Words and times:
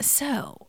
So, 0.00 0.68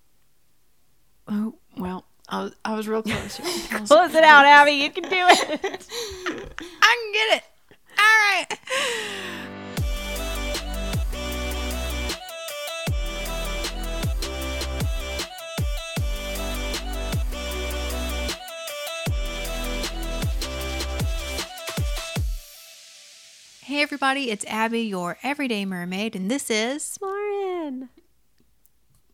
oh 1.27 1.55
well, 1.77 2.05
I 2.27 2.43
was 2.43 2.53
I 2.65 2.75
was 2.75 2.87
real 2.87 3.03
close. 3.03 3.39
was- 3.71 3.87
Close 3.87 4.15
it 4.15 4.23
out, 4.23 4.45
Abby. 4.45 4.71
You 4.71 4.89
can 4.89 5.03
do 5.03 5.09
it. 5.11 5.85
I 6.81 6.95
can 6.97 7.13
get 7.13 7.37
it. 7.37 7.43
All 7.99 8.05
right. 8.05 9.59
Hey 23.63 23.83
everybody, 23.83 24.31
it's 24.31 24.45
Abby, 24.45 24.81
your 24.81 25.17
everyday 25.21 25.63
mermaid, 25.65 26.15
and 26.15 26.29
this 26.31 26.49
is 26.49 26.97
Lauren. 27.01 27.89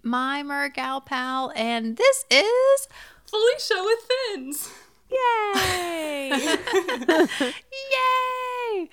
My 0.06 0.44
mergal 0.44 1.02
pal, 1.02 1.52
and 1.56 1.98
this 1.98 2.26
is 2.30 2.88
Felicia 3.26 3.84
with 3.84 4.00
fins. 4.08 4.72
Yay. 5.10 6.32
Yay! 8.80 8.90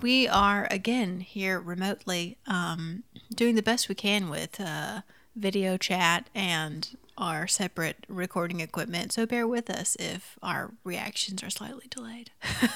We 0.00 0.28
are 0.28 0.68
again 0.70 1.20
here 1.20 1.58
remotely, 1.58 2.36
um, 2.46 3.02
doing 3.34 3.54
the 3.54 3.62
best 3.62 3.88
we 3.88 3.94
can 3.94 4.28
with 4.28 4.60
uh, 4.60 5.00
video 5.34 5.78
chat 5.78 6.28
and 6.34 6.96
our 7.16 7.46
separate 7.46 8.04
recording 8.08 8.60
equipment. 8.60 9.12
So 9.12 9.24
bear 9.24 9.46
with 9.46 9.70
us 9.70 9.96
if 9.98 10.38
our 10.42 10.72
reactions 10.84 11.42
are 11.42 11.50
slightly 11.50 11.86
delayed. 11.88 12.30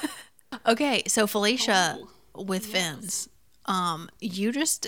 okay, 0.65 1.03
so 1.05 1.27
Felicia 1.27 1.99
with 2.33 2.65
fins, 2.65 3.29
um, 3.65 4.09
you 4.19 4.51
just 4.51 4.87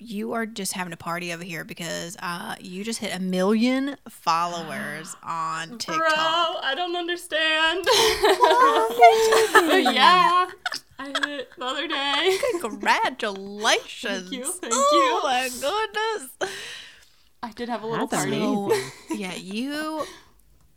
you 0.00 0.32
are 0.32 0.46
just 0.46 0.72
having 0.72 0.92
a 0.92 0.96
party 0.96 1.32
over 1.32 1.42
here 1.42 1.64
because 1.64 2.16
uh, 2.20 2.54
you 2.60 2.84
just 2.84 3.00
hit 3.00 3.12
a 3.14 3.20
million 3.20 3.96
followers 4.08 5.16
on 5.22 5.78
TikTok. 5.78 5.98
Bro, 5.98 6.16
I 6.16 6.74
don't 6.76 6.96
understand. 6.96 7.84
yeah. 9.94 10.48
I 10.98 11.06
hit 11.06 11.28
it 11.40 11.48
the 11.58 11.64
other 11.64 11.88
day. 11.88 12.36
Congratulations. 12.60 14.28
Thank 14.28 14.32
you, 14.32 14.44
thank 14.44 14.72
oh 14.74 15.20
you. 15.20 15.28
my 15.28 15.48
goodness. 15.60 16.30
I 17.42 17.50
did 17.52 17.68
have 17.68 17.82
a 17.82 17.86
little 17.86 18.06
That's 18.06 18.24
party. 18.24 18.38
So, 18.38 18.72
yeah, 19.10 19.34
you 19.34 20.06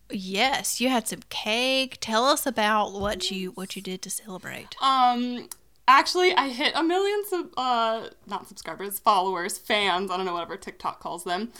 yes, 0.10 0.82
you 0.82 0.90
had 0.90 1.08
some 1.08 1.22
cake. 1.30 2.00
Tell 2.02 2.26
us 2.26 2.48
about 2.48 2.94
what 2.94 3.30
you 3.30 3.52
what 3.52 3.76
you 3.76 3.84
did 3.84 4.02
to 4.02 4.10
celebrate. 4.10 4.76
Um, 4.82 5.48
actually, 5.88 6.34
I 6.36 6.50
hit 6.50 6.74
a 6.76 6.84
million 6.84 7.24
sub, 7.28 7.50
uh, 7.58 8.10
not 8.28 8.48
subscribers, 8.48 9.00
followers, 9.00 9.58
fans. 9.58 10.12
I 10.12 10.18
don't 10.18 10.26
know 10.26 10.34
whatever 10.34 10.58
TikTok 10.58 11.00
calls 11.00 11.24
them. 11.24 11.52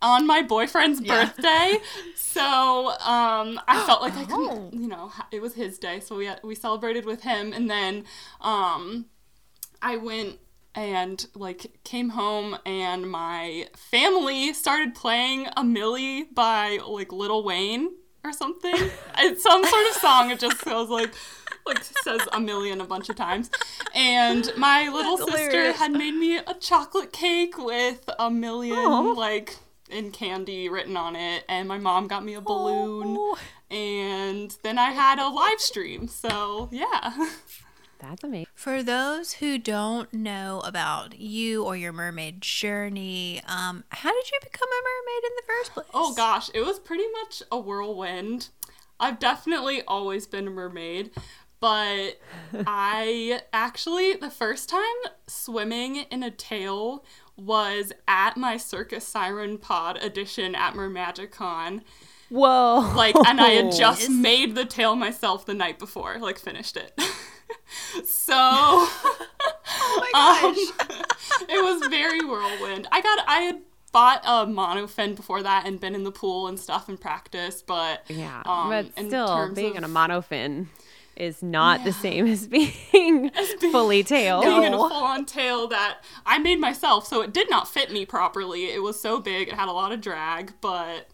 On 0.00 0.26
my 0.26 0.42
boyfriend's 0.42 1.00
Yeah. 1.00 1.26
birthday, 1.26 1.78
so 2.16 2.88
um, 3.00 3.60
I 3.68 3.84
felt 3.86 4.02
like 4.02 4.16
I 4.16 4.24
couldn't, 4.24 4.50
Oh. 4.50 4.70
you 4.72 4.88
know, 4.88 5.12
it 5.30 5.40
was 5.40 5.54
his 5.54 5.78
day, 5.78 6.00
so 6.00 6.16
we 6.16 6.26
had, 6.26 6.40
we 6.42 6.56
celebrated 6.56 7.04
with 7.04 7.22
him, 7.22 7.52
and 7.52 7.70
then 7.70 8.04
um, 8.40 9.06
I 9.80 9.96
went 9.98 10.38
and 10.74 11.24
like 11.36 11.78
came 11.84 12.08
home, 12.10 12.58
and 12.66 13.08
my 13.10 13.68
family 13.76 14.52
started 14.54 14.94
playing 14.96 15.46
a 15.56 15.62
Milli 15.62 16.24
by 16.34 16.78
like 16.84 17.12
Lil 17.12 17.44
Wayne 17.44 17.90
or 18.24 18.32
something. 18.32 18.74
it's 19.18 19.42
some 19.44 19.64
sort 19.64 19.86
of 19.88 19.94
song. 19.94 20.30
It 20.30 20.40
just 20.40 20.64
goes 20.64 20.88
like 20.88 21.12
like 21.66 21.82
says 21.82 22.20
a 22.32 22.40
million 22.40 22.80
a 22.80 22.84
bunch 22.84 23.08
of 23.08 23.16
times. 23.16 23.50
And 23.94 24.50
my 24.56 24.88
little 24.88 25.16
That's 25.16 25.30
sister 25.32 25.48
hilarious. 25.50 25.78
had 25.78 25.92
made 25.92 26.14
me 26.14 26.36
a 26.38 26.54
chocolate 26.60 27.12
cake 27.12 27.56
with 27.58 28.08
a 28.18 28.30
million 28.30 28.76
Aw. 28.78 29.12
like 29.12 29.56
in 29.90 30.10
candy 30.10 30.68
written 30.68 30.96
on 30.96 31.14
it 31.16 31.44
and 31.48 31.68
my 31.68 31.76
mom 31.78 32.08
got 32.08 32.24
me 32.24 32.32
a 32.34 32.40
balloon 32.40 33.16
Oh. 33.18 33.38
and 33.70 34.56
then 34.62 34.78
I 34.78 34.90
had 34.90 35.18
a 35.18 35.28
live 35.28 35.60
stream. 35.60 36.08
So, 36.08 36.68
yeah. 36.72 37.28
That's 38.00 38.24
amazing. 38.24 38.46
For 38.54 38.82
those 38.82 39.34
who 39.34 39.58
don't 39.58 40.12
know 40.12 40.60
about 40.64 41.20
you 41.20 41.62
or 41.64 41.76
your 41.76 41.92
mermaid 41.92 42.40
journey, 42.40 43.40
um, 43.46 43.84
how 43.90 44.10
did 44.12 44.30
you 44.32 44.38
become 44.42 44.68
a 44.68 44.82
mermaid 44.82 45.24
in 45.24 45.30
the 45.36 45.42
first 45.46 45.72
place? 45.74 45.86
Oh 45.94 46.12
gosh, 46.14 46.50
it 46.52 46.62
was 46.62 46.80
pretty 46.80 47.04
much 47.20 47.42
a 47.52 47.58
whirlwind. 47.60 48.48
I've 48.98 49.18
definitely 49.20 49.82
always 49.82 50.26
been 50.26 50.48
a 50.48 50.50
mermaid, 50.50 51.10
but 51.62 52.18
I 52.66 53.40
actually, 53.52 54.14
the 54.14 54.30
first 54.30 54.68
time 54.68 54.82
swimming 55.28 55.94
in 56.10 56.24
a 56.24 56.30
tail 56.32 57.04
was 57.36 57.92
at 58.08 58.36
my 58.36 58.56
Circus 58.56 59.06
Siren 59.06 59.58
Pod 59.58 59.96
edition 60.02 60.56
at 60.56 60.74
Mermagicon. 60.74 61.82
Whoa. 62.30 62.92
Like, 62.96 63.14
and 63.14 63.40
I 63.40 63.50
had 63.50 63.72
just 63.76 64.10
made 64.10 64.56
the 64.56 64.64
tail 64.64 64.96
myself 64.96 65.46
the 65.46 65.54
night 65.54 65.78
before, 65.78 66.18
like, 66.18 66.36
finished 66.36 66.76
it. 66.76 66.92
so. 68.04 68.34
Oh 68.34 69.28
my 69.98 70.10
gosh. 70.12 70.90
Um, 70.90 71.04
it 71.48 71.62
was 71.62 71.88
very 71.88 72.24
whirlwind. 72.24 72.88
I 72.90 73.00
got 73.00 73.20
I 73.28 73.40
had 73.42 73.60
bought 73.92 74.22
a 74.24 74.50
monofin 74.50 75.14
before 75.14 75.44
that 75.44 75.64
and 75.68 75.78
been 75.78 75.94
in 75.94 76.02
the 76.02 76.10
pool 76.10 76.48
and 76.48 76.58
stuff 76.58 76.88
and 76.88 77.00
practice, 77.00 77.62
but 77.62 78.02
Yeah, 78.08 78.42
um, 78.46 78.68
but 78.68 78.86
in 78.96 79.06
still, 79.08 79.54
being 79.54 79.76
of 79.76 79.76
in 79.76 79.84
a 79.84 79.88
monofin 79.88 80.66
is 81.16 81.42
not 81.42 81.84
the 81.84 81.92
same 81.92 82.26
as 82.34 82.46
being 82.46 83.30
fully 83.70 84.02
tailed. 84.14 84.44
being 84.44 84.62
in 84.64 84.72
a 84.72 84.76
No. 84.76 84.88
full 84.88 85.04
on 85.04 85.24
tail 85.26 85.68
that 85.68 85.98
I 86.26 86.38
made 86.38 86.58
myself, 86.60 87.06
so 87.06 87.20
it 87.22 87.32
did 87.32 87.50
not 87.50 87.68
fit 87.68 87.90
me 87.92 88.06
properly. 88.06 88.66
It 88.66 88.82
was 88.82 89.00
so 89.00 89.20
big, 89.20 89.48
it 89.48 89.54
had 89.54 89.68
a 89.68 89.72
lot 89.72 89.92
of 89.92 90.00
drag, 90.00 90.52
but 90.60 91.08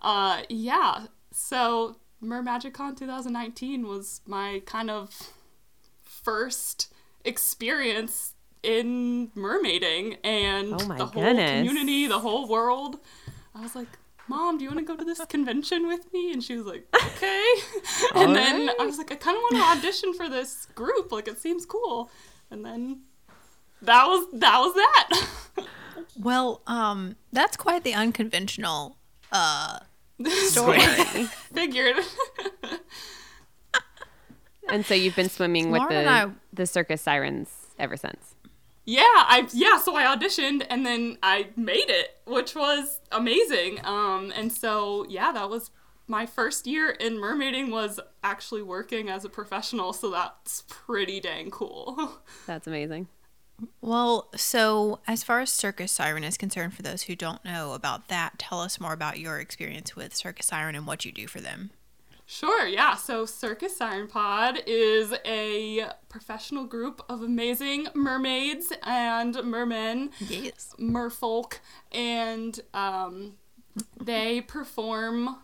uh, 0.00 0.42
yeah. 0.48 1.06
So 1.32 1.96
Mermagicon 2.22 2.96
2019 2.96 3.86
was 3.86 4.20
my 4.26 4.62
kind 4.64 4.90
of 4.90 5.32
first 6.02 6.92
experience 7.24 8.34
in 8.62 9.28
mermaiding 9.36 10.16
and 10.24 10.74
Oh 10.80 10.86
my 10.86 10.98
the 10.98 11.06
whole 11.06 11.22
goodness. 11.22 11.50
community, 11.60 12.06
the 12.06 12.18
whole 12.20 12.48
world. 12.48 12.98
I 13.54 13.60
was 13.62 13.74
like, 13.76 13.88
Mom, 14.28 14.58
do 14.58 14.64
you 14.64 14.70
want 14.70 14.80
to 14.80 14.84
go 14.86 14.96
to 14.96 15.04
this 15.04 15.24
convention 15.26 15.86
with 15.86 16.12
me? 16.12 16.32
And 16.32 16.42
she 16.42 16.56
was 16.56 16.66
like, 16.66 16.86
Okay. 16.94 17.44
and 18.14 18.34
then 18.34 18.68
I 18.80 18.84
was 18.86 18.98
like, 18.98 19.12
I 19.12 19.14
kind 19.14 19.36
of 19.36 19.42
want 19.42 19.56
to 19.56 19.78
audition 19.86 20.12
for 20.14 20.28
this 20.28 20.66
group. 20.74 21.12
Like, 21.12 21.28
it 21.28 21.38
seems 21.38 21.64
cool. 21.66 22.10
And 22.50 22.64
then 22.64 23.02
that 23.82 24.06
was 24.06 24.26
that 24.40 24.58
was 24.60 24.74
that. 24.74 25.26
Well, 26.18 26.62
um, 26.66 27.16
that's 27.32 27.56
quite 27.56 27.82
the 27.84 27.94
unconventional 27.94 28.96
uh 29.32 29.80
Story 30.48 30.80
story. 30.80 31.24
figured. 31.52 31.96
And 34.68 34.84
so 34.84 34.94
you've 34.94 35.14
been 35.16 35.28
swimming 35.28 35.70
with 35.70 35.80
Lauren 35.80 36.04
the 36.04 36.10
I- 36.10 36.30
the 36.52 36.66
circus 36.66 37.02
sirens 37.02 37.50
ever 37.78 37.96
since. 37.96 38.34
Yeah, 38.86 39.02
I 39.02 39.48
yeah, 39.52 39.78
so 39.78 39.94
I 39.96 40.04
auditioned 40.04 40.64
and 40.70 40.86
then 40.86 41.18
I 41.22 41.48
made 41.56 41.90
it, 41.90 42.16
which 42.24 42.54
was 42.54 43.00
amazing. 43.12 43.80
Um 43.84 44.32
and 44.34 44.52
so 44.52 45.04
yeah, 45.08 45.32
that 45.32 45.50
was 45.50 45.70
my 46.06 46.24
first 46.24 46.66
year 46.66 46.90
in 46.90 47.14
mermaiding 47.14 47.70
was 47.70 47.98
actually 48.22 48.62
working 48.62 49.08
as 49.08 49.24
a 49.24 49.28
professional, 49.28 49.92
so 49.92 50.10
that's 50.10 50.62
pretty 50.68 51.20
dang 51.20 51.50
cool. 51.50 52.20
That's 52.46 52.66
amazing. 52.66 53.08
Well, 53.80 54.28
so 54.36 55.00
as 55.06 55.24
far 55.24 55.40
as 55.40 55.50
Circus 55.50 55.90
Siren 55.90 56.24
is 56.24 56.36
concerned, 56.36 56.74
for 56.74 56.82
those 56.82 57.02
who 57.02 57.16
don't 57.16 57.44
know 57.44 57.72
about 57.72 58.08
that, 58.08 58.38
tell 58.38 58.60
us 58.60 58.78
more 58.78 58.92
about 58.92 59.18
your 59.18 59.40
experience 59.40 59.96
with 59.96 60.14
Circus 60.14 60.46
Siren 60.46 60.74
and 60.74 60.86
what 60.86 61.04
you 61.04 61.12
do 61.12 61.26
for 61.26 61.40
them. 61.40 61.70
Sure, 62.28 62.66
yeah. 62.66 62.96
So 62.96 63.24
Circus 63.24 63.76
Siren 63.76 64.08
Pod 64.08 64.58
is 64.66 65.14
a 65.24 65.86
professional 66.08 66.64
group 66.64 67.00
of 67.08 67.22
amazing 67.22 67.86
mermaids 67.94 68.72
and 68.82 69.36
mermen. 69.44 70.10
Yes. 70.18 70.74
merfolk 70.78 71.58
and 71.92 72.58
um, 72.74 73.34
they 74.02 74.40
perform 74.40 75.36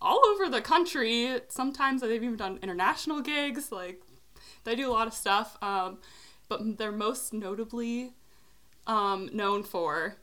all 0.00 0.20
over 0.28 0.48
the 0.48 0.62
country 0.62 1.40
sometimes 1.48 2.00
they've 2.00 2.22
even 2.22 2.36
done 2.36 2.58
international 2.62 3.20
gigs 3.20 3.70
like 3.70 4.00
they 4.64 4.74
do 4.74 4.88
a 4.90 4.92
lot 4.94 5.06
of 5.06 5.12
stuff 5.12 5.58
um, 5.62 5.98
but 6.48 6.78
they're 6.78 6.90
most 6.90 7.34
notably 7.34 8.14
um, 8.86 9.28
known 9.34 9.62
for 9.62 10.16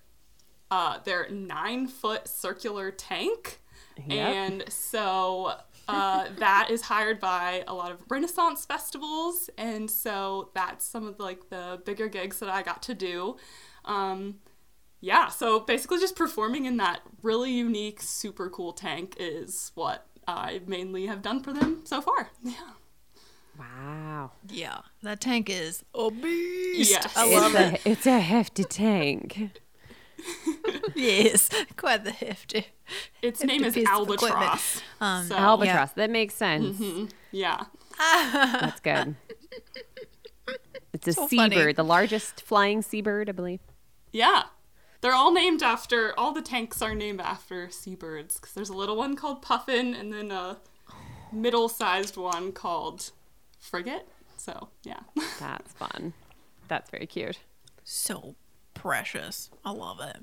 uh, 0.71 0.97
their 1.03 1.29
nine 1.29 1.87
foot 1.87 2.27
circular 2.27 2.89
tank 2.89 3.59
Yep. 4.07 4.35
and 4.35 4.63
so 4.71 5.53
uh, 5.87 6.27
that 6.39 6.69
is 6.69 6.81
hired 6.83 7.19
by 7.19 7.63
a 7.67 7.73
lot 7.73 7.91
of 7.91 7.99
Renaissance 8.09 8.65
festivals, 8.65 9.49
and 9.57 9.89
so 9.89 10.49
that's 10.53 10.85
some 10.85 11.07
of 11.07 11.19
like 11.19 11.49
the 11.49 11.81
bigger 11.85 12.07
gigs 12.07 12.39
that 12.39 12.49
I 12.49 12.61
got 12.61 12.81
to 12.83 12.93
do. 12.93 13.37
Um, 13.85 14.35
yeah, 14.99 15.27
so 15.29 15.59
basically 15.59 15.99
just 15.99 16.15
performing 16.15 16.65
in 16.65 16.77
that 16.77 17.01
really 17.21 17.51
unique, 17.51 18.01
super 18.01 18.49
cool 18.49 18.73
tank 18.73 19.15
is 19.19 19.71
what 19.75 20.07
I 20.27 20.61
mainly 20.65 21.05
have 21.05 21.21
done 21.21 21.41
for 21.43 21.53
them 21.53 21.81
so 21.85 22.01
far. 22.01 22.29
Yeah. 22.43 22.71
Wow. 23.57 24.31
Yeah, 24.49 24.81
that 25.01 25.19
tank 25.19 25.49
is 25.49 25.83
a 25.95 26.11
beast. 26.11 26.91
Yes. 26.91 27.17
I 27.17 27.25
It's 27.25 27.35
love 27.35 27.55
it. 27.55 27.85
a, 27.85 27.89
it's 27.89 28.05
a 28.05 28.19
hefty 28.19 28.63
tank. 28.63 29.59
yes, 30.95 31.49
quite 31.75 32.03
the 32.03 32.11
hefty. 32.11 32.67
Its 33.21 33.43
name 33.43 33.63
is 33.63 33.73
piece 33.73 33.87
of 33.89 34.01
equipment. 34.09 34.33
Albatross. 34.33 34.81
Um, 35.01 35.27
So- 35.27 35.35
Albatross. 35.35 35.91
That 35.93 36.09
makes 36.09 36.33
sense. 36.35 37.11
Yeah. 37.31 37.65
That's 37.99 38.79
good. 38.79 39.15
It's 40.93 41.07
a 41.07 41.13
So 41.13 41.27
seabird, 41.27 41.51
funny. 41.51 41.73
the 41.73 41.83
largest 41.83 42.41
flying 42.41 42.81
seabird, 42.81 43.29
I 43.29 43.31
believe. 43.33 43.59
Yeah. 44.11 44.43
They're 45.01 45.13
all 45.13 45.31
named 45.31 45.61
after, 45.61 46.17
all 46.17 46.31
the 46.33 46.41
tanks 46.41 46.81
are 46.81 46.95
named 46.95 47.21
after 47.21 47.69
seabirds. 47.69 48.35
Because 48.35 48.53
there's 48.53 48.69
a 48.69 48.75
little 48.75 48.95
one 48.95 49.15
called 49.15 49.41
Puffin 49.41 49.93
and 49.93 50.11
then 50.11 50.31
a 50.31 50.57
middle 51.31 51.69
sized 51.69 52.17
one 52.17 52.51
called 52.51 53.11
Frigate. 53.59 54.07
So, 54.37 54.69
yeah. 54.83 54.99
That's 55.39 55.73
fun. 55.73 56.13
That's 56.67 56.89
very 56.89 57.05
cute. 57.05 57.39
So 57.83 58.35
precious. 58.77 59.49
I 59.65 59.71
love 59.71 59.99
it. 59.99 60.17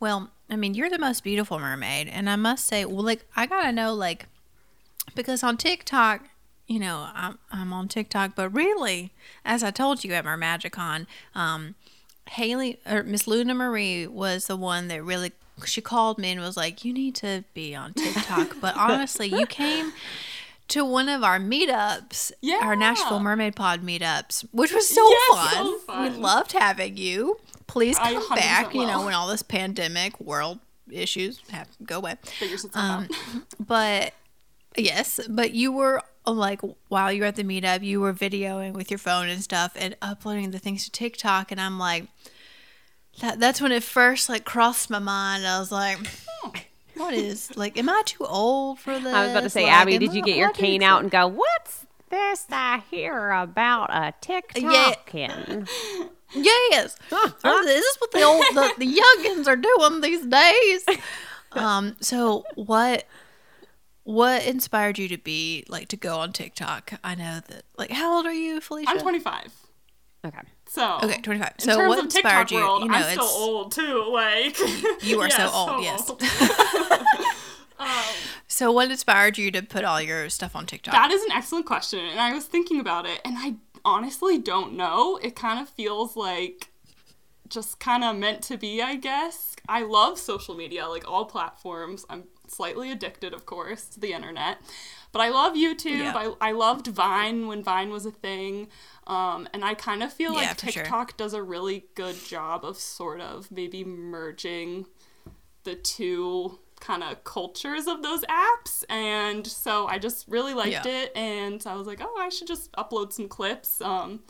Well, 0.00 0.30
I 0.48 0.56
mean, 0.56 0.74
you're 0.74 0.90
the 0.90 0.98
most 0.98 1.24
beautiful 1.24 1.58
mermaid, 1.58 2.08
and 2.08 2.30
I 2.30 2.36
must 2.36 2.66
say, 2.66 2.84
well, 2.84 3.02
like 3.02 3.26
I 3.36 3.46
gotta 3.46 3.72
know, 3.72 3.92
like, 3.92 4.26
because 5.14 5.42
on 5.42 5.56
TikTok, 5.56 6.28
you 6.66 6.78
know, 6.78 7.08
I'm 7.14 7.38
I'm 7.50 7.72
on 7.72 7.88
TikTok, 7.88 8.34
but 8.36 8.50
really, 8.50 9.12
as 9.44 9.62
I 9.64 9.70
told 9.70 10.04
you 10.04 10.12
at 10.12 10.24
Mermagicon, 10.24 11.06
um, 11.34 11.74
Haley 12.30 12.78
or 12.88 13.02
Miss 13.02 13.26
Luna 13.26 13.54
Marie 13.54 14.06
was 14.06 14.46
the 14.46 14.56
one 14.56 14.88
that 14.88 15.02
really 15.02 15.32
she 15.64 15.80
called 15.80 16.18
me 16.18 16.30
and 16.30 16.40
was 16.40 16.56
like, 16.56 16.84
"You 16.84 16.92
need 16.92 17.16
to 17.16 17.44
be 17.54 17.74
on 17.74 17.94
TikTok." 17.94 18.56
but 18.60 18.76
honestly, 18.76 19.26
you 19.26 19.46
came 19.46 19.92
to 20.68 20.84
one 20.84 21.08
of 21.08 21.24
our 21.24 21.38
meetups, 21.38 22.32
our 22.62 22.76
Nashville 22.76 23.20
Mermaid 23.20 23.56
Pod 23.56 23.82
meetups, 23.82 24.44
which 24.52 24.72
was 24.72 24.88
so, 24.88 25.08
Yes, 25.08 25.36
fun. 25.54 25.64
so 25.64 25.78
fun. 25.78 26.12
We 26.12 26.18
loved 26.18 26.52
having 26.52 26.96
you. 26.96 27.38
Please 27.66 27.98
come 27.98 28.22
100% 28.22 28.36
back. 28.36 28.74
You 28.74 28.86
know, 28.86 29.04
when 29.04 29.14
all 29.14 29.28
this 29.28 29.42
pandemic 29.42 30.18
world 30.20 30.58
issues 30.90 31.40
have 31.50 31.68
go 31.84 31.96
away. 31.98 32.16
Um. 32.74 33.08
But 33.58 34.14
yes, 34.76 35.20
but 35.28 35.52
you 35.52 35.72
were 35.72 36.02
like 36.26 36.60
while 36.88 37.12
you 37.12 37.22
were 37.22 37.26
at 37.26 37.36
the 37.36 37.44
meetup, 37.44 37.82
you 37.82 38.00
were 38.00 38.12
videoing 38.14 38.72
with 38.72 38.90
your 38.90 38.98
phone 38.98 39.28
and 39.28 39.42
stuff 39.42 39.72
and 39.76 39.96
uploading 40.02 40.50
the 40.50 40.58
things 40.58 40.84
to 40.84 40.90
TikTok, 40.90 41.50
and 41.52 41.60
I'm 41.60 41.78
like, 41.78 42.04
that, 43.20 43.40
that's 43.40 43.60
when 43.60 43.72
it 43.72 43.82
first 43.82 44.28
like 44.28 44.44
crossed 44.44 44.90
my 44.90 44.98
mind. 44.98 45.46
I 45.46 45.58
was 45.58 45.72
like. 45.72 45.98
What 46.98 47.14
is 47.14 47.56
like? 47.56 47.78
Am 47.78 47.88
I 47.88 48.02
too 48.04 48.24
old 48.26 48.78
for 48.80 48.98
this? 48.98 49.12
I 49.12 49.22
was 49.22 49.30
about 49.30 49.42
to 49.44 49.50
say, 49.50 49.64
Like, 49.64 49.72
Abby, 49.72 49.94
am 49.94 50.00
did 50.00 50.14
you 50.14 50.22
get 50.22 50.36
your 50.36 50.48
what 50.48 50.56
do 50.56 50.62
you 50.62 50.72
cane 50.72 50.82
out 50.82 51.02
and 51.02 51.10
go, 51.10 51.26
what's 51.26 51.86
this 52.10 52.46
I 52.50 52.82
hear 52.90 53.30
about 53.30 53.90
a 53.90 54.14
TikToking? 54.20 55.68
Yes. 56.34 56.96
Or 57.12 57.62
this 57.64 57.84
is 57.84 57.96
what 57.98 58.12
the 58.12 58.22
old 58.22 58.42
the, 58.52 58.74
the 58.78 59.00
youngins 59.00 59.46
are 59.46 59.56
doing 59.56 60.00
these 60.00 60.26
days. 60.26 60.84
Um, 61.52 61.96
so 62.00 62.44
what 62.54 63.06
what 64.04 64.44
inspired 64.46 64.98
you 64.98 65.08
to 65.08 65.18
be 65.18 65.64
like 65.68 65.88
to 65.88 65.96
go 65.96 66.18
on 66.18 66.32
TikTok? 66.32 66.94
I 67.02 67.14
know 67.14 67.40
that 67.48 67.62
like 67.76 67.90
how 67.90 68.16
old 68.16 68.26
are 68.26 68.32
you, 68.32 68.60
Felicia? 68.60 68.90
I'm 68.90 68.98
25. 68.98 69.54
Okay. 70.24 70.40
So 70.66 70.98
Okay, 71.02 71.20
25. 71.22 71.54
So 71.58 71.88
what 71.88 71.98
inspired 71.98 72.50
you? 72.50 72.58
World, 72.58 72.82
You 72.82 72.88
know, 72.88 72.94
I'm 72.94 73.10
still 73.10 73.24
old 73.24 73.72
too. 73.72 74.10
Like 74.12 74.58
You 75.02 75.20
are 75.20 75.30
so 75.30 75.42
Yeah, 75.42 75.50
old, 75.52 75.82
yes. 75.84 76.10
old. 76.10 76.22
um, 77.78 77.88
So 78.48 78.72
what 78.72 78.90
inspired 78.90 79.38
you 79.38 79.50
to 79.52 79.62
put 79.62 79.84
all 79.84 80.00
your 80.02 80.28
stuff 80.28 80.56
on 80.56 80.66
TikTok? 80.66 80.92
that 80.92 81.10
is 81.10 81.22
an 81.22 81.32
excellent 81.32 81.66
question, 81.66 82.00
and 82.00 82.20
I 82.20 82.32
was 82.34 82.44
thinking 82.44 82.80
about 82.80 83.06
it, 83.06 83.20
and 83.24 83.36
I 83.38 83.56
honestly 83.84 84.38
don't 84.38 84.74
know. 84.74 85.18
It 85.22 85.36
kind 85.36 85.60
of 85.60 85.68
feels 85.68 86.16
like 86.16 86.68
just 87.48 87.78
kind 87.80 88.04
of 88.04 88.16
meant 88.16 88.42
to 88.42 88.56
be, 88.58 88.82
I 88.82 88.96
guess. 88.96 89.54
I 89.68 89.82
love 89.82 90.18
social 90.18 90.54
media, 90.54 90.86
like 90.88 91.08
all 91.10 91.24
platforms. 91.24 92.04
I'm 92.10 92.24
slightly 92.50 92.90
addicted, 92.90 93.32
of 93.34 93.46
course, 93.46 93.86
to 93.90 94.00
the 94.00 94.12
internet. 94.12 94.58
But 95.12 95.20
I 95.20 95.30
love 95.30 95.54
YouTube. 95.54 95.98
Yeah. 95.98 96.12
I, 96.40 96.48
I 96.48 96.52
loved 96.52 96.86
Vine 96.88 97.46
when 97.46 97.62
Vine 97.62 97.90
was 97.90 98.04
a 98.06 98.10
thing. 98.10 98.68
Um, 99.06 99.48
and 99.54 99.64
I 99.64 99.74
kind 99.74 100.02
of 100.02 100.12
feel 100.12 100.32
Yeah, 100.32 100.38
like 100.40 100.60
for 100.60 100.70
sure. 100.70 100.82
TikTok 100.82 101.16
does 101.16 101.32
a 101.32 101.42
really 101.42 101.86
good 101.94 102.16
job 102.26 102.64
of 102.64 102.76
sort 102.76 103.20
of 103.20 103.50
maybe 103.50 103.84
merging 103.84 104.86
the 105.64 105.74
two 105.74 106.58
kind 106.80 107.02
of 107.02 107.24
cultures 107.24 107.86
of 107.86 108.02
those 108.02 108.22
apps. 108.24 108.84
And 108.88 109.46
so 109.46 109.86
I 109.86 109.98
just 109.98 110.28
really 110.28 110.54
liked 110.54 110.86
Yeah. 110.86 111.02
it. 111.02 111.12
And 111.16 111.62
so 111.62 111.70
I 111.70 111.74
was 111.74 111.86
like, 111.86 112.00
oh, 112.02 112.16
I 112.18 112.28
should 112.28 112.46
just 112.46 112.70
upload 112.72 113.12
some 113.12 113.28
clips. 113.28 113.80
Um, 113.80 114.20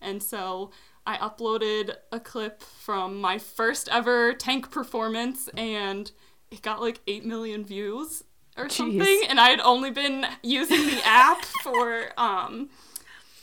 and 0.00 0.22
so 0.22 0.70
I 1.06 1.16
uploaded 1.16 1.94
a 2.12 2.20
clip 2.20 2.62
from 2.62 3.20
my 3.20 3.38
first 3.38 3.88
ever 3.90 4.34
tank 4.34 4.70
performance, 4.70 5.48
and 5.56 6.12
it 6.50 6.62
got 6.62 6.80
like 6.80 7.00
8 7.06 7.24
million 7.24 7.64
views 7.64 8.24
or 8.56 8.68
something. 8.68 9.22
And 9.28 9.40
I 9.40 9.50
had 9.50 9.60
only 9.60 9.90
been 9.90 10.26
using 10.42 10.86
the 10.86 11.00
app 11.04 11.44
for 11.62 12.08
um, 12.18 12.70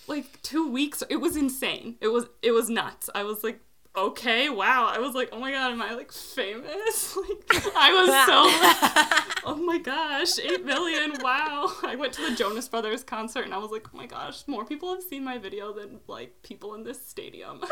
like 0.08 0.42
two 0.42 0.70
weeks. 0.70 1.04
It 1.10 1.18
was 1.18 1.36
insane. 1.36 1.96
It 2.02 2.10
was 2.10 2.26
it 2.42 2.52
was 2.52 2.70
nuts. 2.70 3.10
I 3.16 3.24
was 3.24 3.44
like, 3.44 3.60
okay, 3.96 4.50
wow. 4.50 4.92
I 4.94 5.00
was 5.00 5.16
like, 5.16 5.30
oh 5.32 5.40
my 5.40 5.52
god, 5.52 5.72
am 5.72 5.82
I 5.82 5.94
like 5.94 6.12
famous? 6.12 7.18
Like 7.28 7.76
I 7.76 7.92
was 7.94 8.10
so 8.28 8.46
gosh, 10.26 10.40
eight 10.40 10.66
million, 10.66 11.14
wow. 11.22 11.72
I 11.84 11.96
went 11.96 12.14
to 12.14 12.30
the 12.30 12.36
Jonas 12.36 12.68
Brothers 12.68 13.04
concert 13.04 13.46
and 13.46 13.54
I 13.54 13.58
was 13.58 13.72
like, 13.72 13.88
oh 13.94 13.98
my 13.98 14.06
gosh, 14.06 14.48
more 14.48 14.66
people 14.66 14.94
have 14.94 15.04
seen 15.04 15.24
my 15.24 15.38
video 15.38 15.74
than 15.74 16.00
like 16.08 16.42
people 16.44 16.74
in 16.74 16.84
this 16.84 17.06
stadium. 17.06 17.60
like 17.62 17.72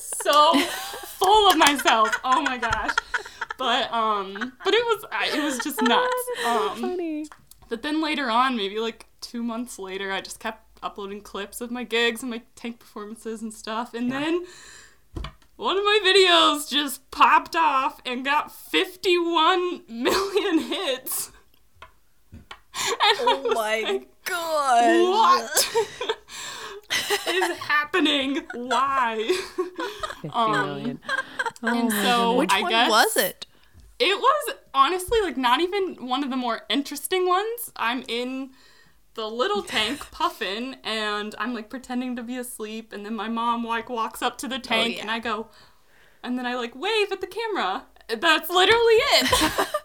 so 0.00 0.58
full 0.58 1.50
of 1.50 1.56
myself. 1.56 2.18
Oh 2.24 2.42
my 2.42 2.58
gosh. 2.58 2.90
But 3.58 3.92
um 3.92 4.52
but 4.64 4.74
it 4.74 4.84
was 4.84 5.04
it 5.34 5.42
was 5.42 5.58
just 5.58 5.80
nuts. 5.82 6.12
Um 6.46 6.80
Funny. 6.80 7.26
but 7.68 7.82
then 7.82 8.02
later 8.02 8.30
on, 8.30 8.56
maybe 8.56 8.78
like 8.78 9.06
two 9.20 9.42
months 9.42 9.78
later, 9.78 10.10
I 10.12 10.20
just 10.20 10.40
kept 10.40 10.62
uploading 10.82 11.20
clips 11.20 11.60
of 11.60 11.70
my 11.70 11.84
gigs 11.84 12.22
and 12.22 12.30
my 12.30 12.42
tank 12.56 12.80
performances 12.80 13.40
and 13.40 13.54
stuff. 13.54 13.94
And 13.94 14.10
then 14.10 14.44
one 15.56 15.78
of 15.78 15.84
my 15.84 16.00
videos 16.04 16.68
just 16.68 17.08
popped 17.12 17.54
off 17.54 18.00
and 18.04 18.24
got 18.24 18.52
51 18.52 19.84
million 19.88 20.58
hits. 20.58 21.30
And 22.76 22.86
I 23.00 23.14
oh 23.20 23.40
was 23.42 23.54
my 23.54 23.80
like, 23.82 24.08
god. 24.24 25.00
what 25.10 26.16
is 27.28 27.58
happening? 27.58 28.42
Why? 28.54 29.30
50 30.22 30.28
Um, 30.30 30.52
million. 30.52 31.00
Oh 31.62 31.68
and 31.68 31.92
so 31.92 32.34
Which 32.36 32.50
I 32.52 32.62
one 32.62 32.70
guess 32.70 32.90
was 32.90 33.16
it? 33.16 33.46
It 33.98 34.18
was 34.18 34.54
honestly 34.74 35.20
like 35.22 35.36
not 35.36 35.60
even 35.60 36.06
one 36.06 36.24
of 36.24 36.30
the 36.30 36.36
more 36.36 36.62
interesting 36.68 37.28
ones. 37.28 37.70
I'm 37.76 38.04
in 38.08 38.50
the 39.14 39.28
little 39.28 39.62
tank 39.62 40.00
puffin 40.10 40.76
and 40.82 41.34
I'm 41.38 41.54
like 41.54 41.70
pretending 41.70 42.16
to 42.16 42.22
be 42.22 42.36
asleep 42.36 42.92
and 42.92 43.06
then 43.06 43.14
my 43.14 43.28
mom 43.28 43.64
like 43.64 43.88
walks 43.88 44.20
up 44.20 44.36
to 44.38 44.48
the 44.48 44.58
tank 44.58 44.96
yeah. 44.96 45.02
and 45.02 45.10
I 45.10 45.20
go 45.20 45.48
and 46.24 46.36
then 46.36 46.44
I 46.46 46.56
like 46.56 46.74
wave 46.74 47.12
at 47.12 47.20
the 47.20 47.26
camera. 47.28 47.84
That's 48.08 48.50
literally 48.50 48.94
it. 48.94 49.68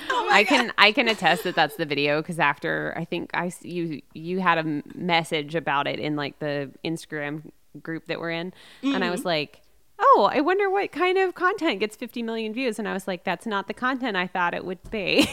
Oh 0.10 0.28
I 0.30 0.44
can 0.44 0.72
I 0.78 0.92
can 0.92 1.08
attest 1.08 1.44
that 1.44 1.54
that's 1.54 1.76
the 1.76 1.86
video 1.86 2.20
because 2.20 2.38
after 2.38 2.94
I 2.96 3.04
think 3.04 3.30
I 3.34 3.52
you 3.62 4.02
you 4.14 4.40
had 4.40 4.58
a 4.58 4.82
message 4.94 5.54
about 5.54 5.86
it 5.86 5.98
in 5.98 6.16
like 6.16 6.38
the 6.38 6.70
Instagram 6.84 7.50
group 7.82 8.06
that 8.06 8.20
we're 8.20 8.30
in, 8.30 8.52
and 8.82 9.04
I 9.04 9.10
was 9.10 9.20
mm-hmm. 9.20 9.28
like, 9.28 9.62
oh, 9.98 10.30
I 10.32 10.40
wonder 10.40 10.70
what 10.70 10.92
kind 10.92 11.18
of 11.18 11.34
content 11.34 11.80
gets 11.80 11.96
50 11.96 12.22
million 12.22 12.52
views, 12.52 12.78
and 12.78 12.88
I 12.88 12.92
was 12.92 13.08
like, 13.08 13.24
that's 13.24 13.46
not 13.46 13.66
the 13.66 13.74
content 13.74 14.16
I 14.16 14.26
thought 14.26 14.54
it 14.54 14.64
would 14.64 14.90
be. 14.90 15.28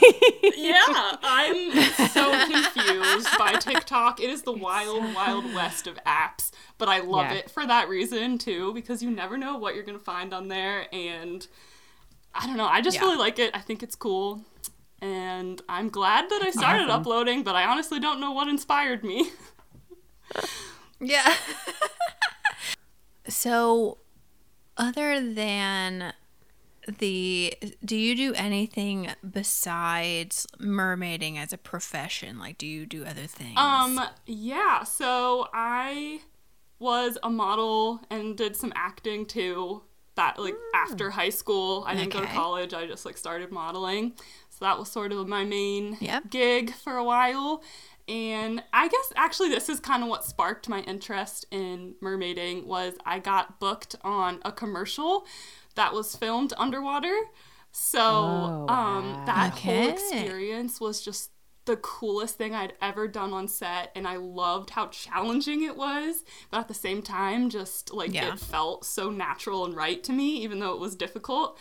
yeah, 0.55 0.81
I'm 1.23 1.71
so 2.09 2.31
confused 2.47 3.29
by 3.37 3.53
TikTok. 3.59 4.19
It 4.19 4.29
is 4.29 4.43
the 4.43 4.51
wild, 4.51 5.13
wild 5.13 5.53
west 5.53 5.87
of 5.87 5.97
apps, 6.05 6.51
but 6.77 6.89
I 6.89 6.99
love 6.99 7.31
Yeah. 7.31 7.39
it 7.39 7.51
for 7.51 7.65
that 7.65 7.89
reason 7.89 8.37
too, 8.37 8.73
because 8.73 9.03
you 9.03 9.11
never 9.11 9.37
know 9.37 9.57
what 9.57 9.75
you're 9.75 9.83
gonna 9.83 9.99
find 9.99 10.33
on 10.33 10.47
there, 10.47 10.87
and 10.93 11.45
I 12.33 12.47
don't 12.47 12.57
know. 12.57 12.67
I 12.67 12.81
just 12.81 12.97
Yeah. 12.97 13.03
really 13.03 13.17
like 13.17 13.39
it. 13.39 13.51
I 13.53 13.59
think 13.59 13.83
it's 13.83 13.95
cool, 13.95 14.43
and 15.05 15.61
I'm 15.69 15.89
glad 15.89 16.29
that 16.29 16.41
I 16.41 16.49
started 16.49 16.85
awesome. 16.85 17.01
uploading, 17.01 17.43
but 17.43 17.55
I 17.55 17.65
honestly 17.65 17.99
don't 17.99 18.19
know 18.19 18.31
what 18.31 18.47
inspired 18.47 19.03
me. 19.03 19.29
Yeah. 20.99 21.35
so, 23.27 23.99
other 24.77 25.21
than 25.21 26.13
the, 26.99 27.53
do 27.83 27.95
you 27.95 28.15
do 28.15 28.33
anything 28.33 29.09
besides 29.29 30.47
mermaiding 30.59 31.37
as 31.37 31.53
a 31.53 31.57
profession? 31.57 32.39
Like, 32.39 32.57
do 32.57 32.65
you 32.65 32.87
do 32.87 33.05
other 33.05 33.27
things? 33.27 33.57
Um, 33.57 34.01
yeah, 34.25 34.83
so 34.83 35.47
I 35.53 36.21
was 36.79 37.17
a 37.21 37.29
model 37.29 38.01
and 38.09 38.35
did 38.35 38.55
some 38.55 38.73
acting 38.75 39.25
too. 39.25 39.83
That 40.15 40.39
like 40.39 40.55
after 40.73 41.09
high 41.09 41.29
school, 41.29 41.83
I 41.85 41.93
didn't 41.93 42.13
go 42.13 42.21
to 42.21 42.27
college. 42.27 42.73
I 42.73 42.87
just 42.87 43.05
like 43.05 43.17
started 43.17 43.51
modeling. 43.51 44.13
So 44.57 44.65
that 44.65 44.79
was 44.79 44.89
sort 44.89 45.11
of 45.11 45.27
my 45.27 45.43
main 45.43 45.97
Yep. 45.99 46.29
gig 46.29 46.73
for 46.73 46.95
a 46.97 47.03
while. 47.03 47.61
And 48.07 48.63
I 48.71 48.87
guess 48.87 49.13
actually 49.15 49.49
this 49.49 49.67
is 49.67 49.79
kind 49.79 50.03
of 50.03 50.09
what 50.09 50.23
sparked 50.23 50.69
my 50.69 50.81
interest 50.81 51.45
in 51.51 51.95
mermaiding 52.01 52.65
was 52.65 52.93
I 53.05 53.19
got 53.19 53.59
booked 53.59 53.95
on 54.01 54.39
a 54.45 54.51
commercial 54.51 55.25
that 55.75 55.93
was 55.93 56.15
filmed 56.15 56.53
underwater. 56.57 57.15
So 57.71 58.01
Oh, 58.01 58.65
um, 58.67 59.13
wow. 59.13 59.23
that 59.25 59.51
whole 59.51 59.87
experience 59.89 60.79
was 60.79 61.01
just 61.01 61.31
the 61.65 61.77
coolest 61.77 62.37
thing 62.37 62.53
I'd 62.53 62.73
ever 62.79 63.07
done 63.07 63.33
on 63.33 63.47
set, 63.47 63.91
and 63.95 64.07
I 64.07 64.17
loved 64.17 64.69
how 64.69 64.85
challenging 64.87 65.63
it 65.63 65.75
was. 65.75 66.23
But 66.51 66.59
at 66.59 66.67
the 66.67 66.75
same 66.75 67.01
time, 67.01 67.49
just 67.49 67.91
like 67.91 68.13
Yeah. 68.13 68.33
it 68.33 68.39
felt 68.39 68.85
so 68.85 69.09
natural 69.09 69.65
and 69.65 69.75
right 69.75 70.03
to 70.03 70.13
me, 70.13 70.37
even 70.43 70.59
though 70.59 70.73
it 70.73 70.79
was 70.79 70.95
difficult. 70.95 71.57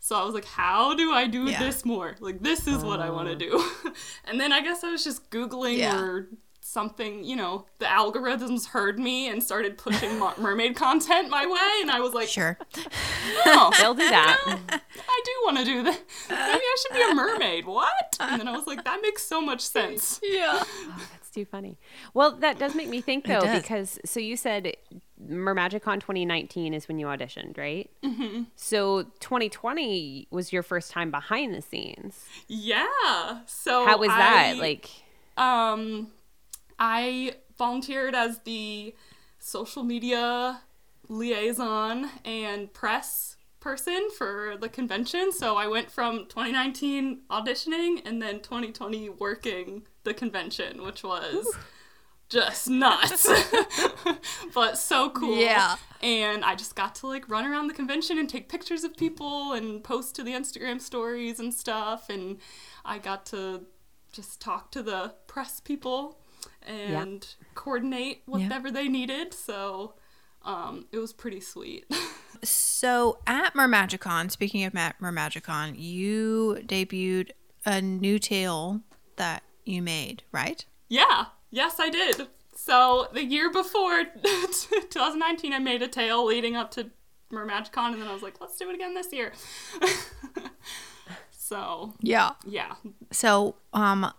So 0.00 0.16
I 0.16 0.24
was 0.24 0.34
like, 0.34 0.44
how 0.44 0.94
do 0.94 1.12
I 1.12 1.26
do 1.26 1.44
Yeah. 1.50 1.58
this 1.58 1.84
more? 1.84 2.16
Like, 2.20 2.40
this 2.40 2.66
is 2.66 2.84
what 2.84 3.00
I 3.00 3.10
want 3.10 3.28
to 3.28 3.34
oh. 3.50 3.72
do. 3.82 3.92
and 4.24 4.40
then 4.40 4.52
I 4.52 4.60
guess 4.60 4.84
I 4.84 4.90
was 4.90 5.02
just 5.02 5.30
Googling 5.30 5.78
Yeah. 5.78 5.98
or 5.98 6.28
something, 6.60 7.24
you 7.24 7.36
know, 7.36 7.64
the 7.78 7.86
algorithms 7.86 8.66
heard 8.66 8.98
me 8.98 9.28
and 9.28 9.42
started 9.42 9.78
pushing 9.78 10.18
mermaid 10.38 10.76
content 10.76 11.30
my 11.30 11.46
way. 11.46 11.80
And 11.82 11.90
I 11.90 12.00
was 12.00 12.12
like, 12.12 12.28
Sure. 12.28 12.58
oh, 13.46 13.72
They'll 13.78 13.94
do 13.94 14.08
that. 14.08 14.38
I 14.68 15.20
do 15.24 15.32
want 15.44 15.58
to 15.58 15.64
do 15.64 15.82
that. 15.84 16.00
Maybe 16.28 16.40
I 16.40 16.76
should 16.82 16.94
be 16.94 17.02
a 17.10 17.14
mermaid. 17.14 17.66
What? 17.66 18.16
And 18.20 18.40
then 18.40 18.48
I 18.48 18.52
was 18.52 18.66
like, 18.66 18.84
that 18.84 19.00
makes 19.00 19.22
so 19.22 19.40
much 19.40 19.60
sense. 19.60 20.20
Yeah. 20.22 20.62
That's 21.12 21.30
too 21.30 21.44
funny. 21.44 21.78
Well, 22.14 22.32
that 22.36 22.58
does 22.58 22.74
make 22.74 22.88
me 22.88 23.00
think 23.00 23.26
though, 23.26 23.52
because 23.52 23.98
so 24.04 24.20
you 24.20 24.36
said 24.36 24.76
Mermagicon 25.24 26.00
2019 26.00 26.74
is 26.74 26.88
when 26.88 26.98
you 26.98 27.06
auditioned, 27.06 27.56
right? 27.56 27.90
Mm-hmm. 28.04 28.44
So 28.54 29.04
2020 29.20 30.28
was 30.30 30.52
your 30.52 30.62
first 30.62 30.90
time 30.90 31.10
behind 31.10 31.54
the 31.54 31.62
scenes. 31.62 32.24
Yeah. 32.48 33.40
So 33.46 33.86
How 33.86 33.98
was 33.98 34.08
that? 34.08 34.56
Like, 34.58 34.90
Um, 35.36 36.08
I 36.78 37.36
volunteered 37.56 38.14
as 38.14 38.40
the 38.40 38.94
social 39.38 39.82
media 39.82 40.60
liaison 41.08 42.10
and 42.24 42.72
press 42.72 43.36
person 43.60 44.08
for 44.16 44.56
the 44.60 44.68
convention. 44.68 45.32
So 45.32 45.56
I 45.56 45.66
went 45.66 45.90
from 45.90 46.26
2019 46.28 47.22
auditioning 47.30 48.00
and 48.04 48.20
then 48.22 48.40
2020 48.40 49.08
working 49.10 49.82
the 50.04 50.14
convention, 50.14 50.82
which 50.82 51.02
was 51.02 51.46
just 52.28 52.68
nuts. 52.68 53.28
but 54.54 54.78
so 54.78 55.10
cool. 55.10 55.36
Yeah. 55.36 55.76
And 56.02 56.44
I 56.44 56.54
just 56.54 56.76
got 56.76 56.94
to 56.96 57.06
like 57.06 57.28
run 57.28 57.46
around 57.46 57.68
the 57.68 57.74
convention 57.74 58.18
and 58.18 58.28
take 58.28 58.48
pictures 58.48 58.84
of 58.84 58.96
people 58.96 59.52
and 59.52 59.82
post 59.82 60.14
to 60.16 60.22
the 60.22 60.32
Instagram 60.32 60.80
stories 60.80 61.40
and 61.40 61.52
stuff. 61.52 62.08
And 62.10 62.38
I 62.84 62.98
got 62.98 63.26
to 63.26 63.62
just 64.12 64.40
talk 64.40 64.70
to 64.72 64.82
the 64.82 65.14
press 65.26 65.60
people 65.60 66.18
and 66.66 67.26
coordinate 67.54 68.22
whatever 68.26 68.70
they 68.70 68.88
needed. 68.88 69.32
So 69.32 69.94
um, 70.42 70.86
it 70.92 70.98
was 70.98 71.12
pretty 71.12 71.40
sweet. 71.40 71.86
So 72.42 73.18
at 73.26 73.54
Mermagicon, 73.54 74.30
speaking 74.30 74.62
of 74.64 74.74
Mer- 74.74 74.92
Mermagicon, 75.00 75.74
you 75.78 76.58
debuted 76.66 77.30
a 77.64 77.80
new 77.80 78.18
tail 78.18 78.82
that 79.16 79.42
you 79.64 79.80
made, 79.80 80.22
right? 80.32 80.64
yeah, 80.88 81.26
yes, 81.50 81.76
I 81.78 81.90
did. 81.90 82.26
So 82.54 83.08
the 83.12 83.24
year 83.24 83.50
before 83.50 84.04
2019, 84.22 85.52
I 85.52 85.58
made 85.58 85.82
a 85.82 85.88
tail 85.88 86.24
leading 86.24 86.56
up 86.56 86.70
to 86.72 86.90
Mermagicon, 87.32 87.92
and 87.92 88.00
then 88.00 88.08
I 88.08 88.12
was 88.12 88.22
like, 88.22 88.40
let's 88.40 88.56
do 88.56 88.68
it 88.70 88.74
again 88.74 88.94
this 88.94 89.12
year. 89.12 89.32
so 91.30 91.94
Yeah. 92.00 92.30
yeah, 92.46 92.74
So, 93.12 93.56
um, 93.72 94.12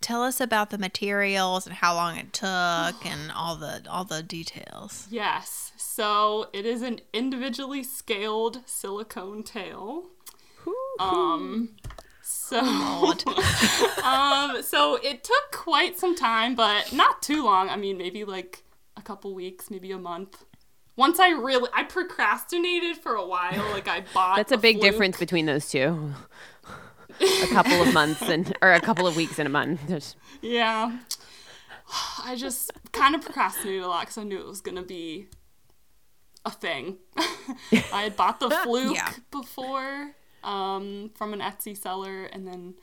tell 0.00 0.22
us 0.22 0.40
about 0.40 0.70
the 0.70 0.78
materials 0.78 1.66
and 1.66 1.74
how 1.76 1.94
long 1.94 2.16
it 2.16 2.32
took 2.32 3.04
and 3.06 3.32
all 3.34 3.56
the 3.56 3.82
all 3.90 4.04
the 4.04 4.22
details. 4.22 5.06
Yes. 5.10 5.72
So 5.76 6.48
it 6.52 6.64
is 6.66 6.82
an 6.82 7.00
individually 7.12 7.82
scaled 7.82 8.60
silicone 8.66 9.42
tail. 9.42 10.04
Um 11.00 11.70
so 12.30 12.58
um 14.04 14.62
so 14.62 14.96
it 14.96 15.24
took 15.24 15.50
quite 15.52 15.98
some 15.98 16.14
time, 16.14 16.54
but 16.54 16.92
not 16.92 17.22
too 17.22 17.44
long. 17.44 17.68
I 17.68 17.76
mean, 17.76 17.96
maybe 17.98 18.24
like 18.24 18.62
a 18.96 19.02
couple 19.02 19.34
weeks, 19.34 19.70
maybe 19.70 19.90
a 19.92 19.98
month. 19.98 20.44
Once 20.96 21.18
I 21.20 21.30
really 21.30 21.70
I 21.72 21.84
procrastinated 21.84 22.96
for 22.98 23.14
a 23.14 23.26
while, 23.26 23.62
like 23.70 23.88
I 23.88 24.04
bought 24.12 24.36
that's 24.36 24.52
a 24.52 24.58
big 24.58 24.78
Fluke. 24.78 24.90
difference 24.92 25.18
between 25.18 25.46
those 25.46 25.68
two. 25.70 26.12
a 27.20 27.46
couple 27.48 27.80
of 27.82 27.92
months 27.94 28.22
and 28.22 28.56
or 28.62 28.72
a 28.72 28.80
couple 28.80 29.06
of 29.06 29.16
weeks 29.16 29.38
and 29.38 29.46
a 29.46 29.50
month. 29.50 29.80
There's- 29.88 30.14
Yeah. 30.42 30.98
I 32.24 32.36
just 32.36 32.70
kind 32.92 33.14
of 33.14 33.22
procrastinated 33.22 33.82
a 33.82 33.88
lot 33.88 34.00
because 34.00 34.18
I 34.18 34.22
knew 34.24 34.38
it 34.38 34.46
was 34.46 34.60
going 34.60 34.76
to 34.76 34.82
be 34.82 35.28
a 36.44 36.50
thing. 36.50 36.98
I 37.16 38.02
had 38.02 38.14
bought 38.16 38.38
the 38.40 38.50
fluke 38.62 38.94
Yeah. 38.94 39.10
before 39.30 40.14
um, 40.42 41.10
from 41.14 41.32
an 41.32 41.40
Etsy 41.40 41.76
seller, 41.76 42.24
and 42.24 42.46
then 42.46 42.74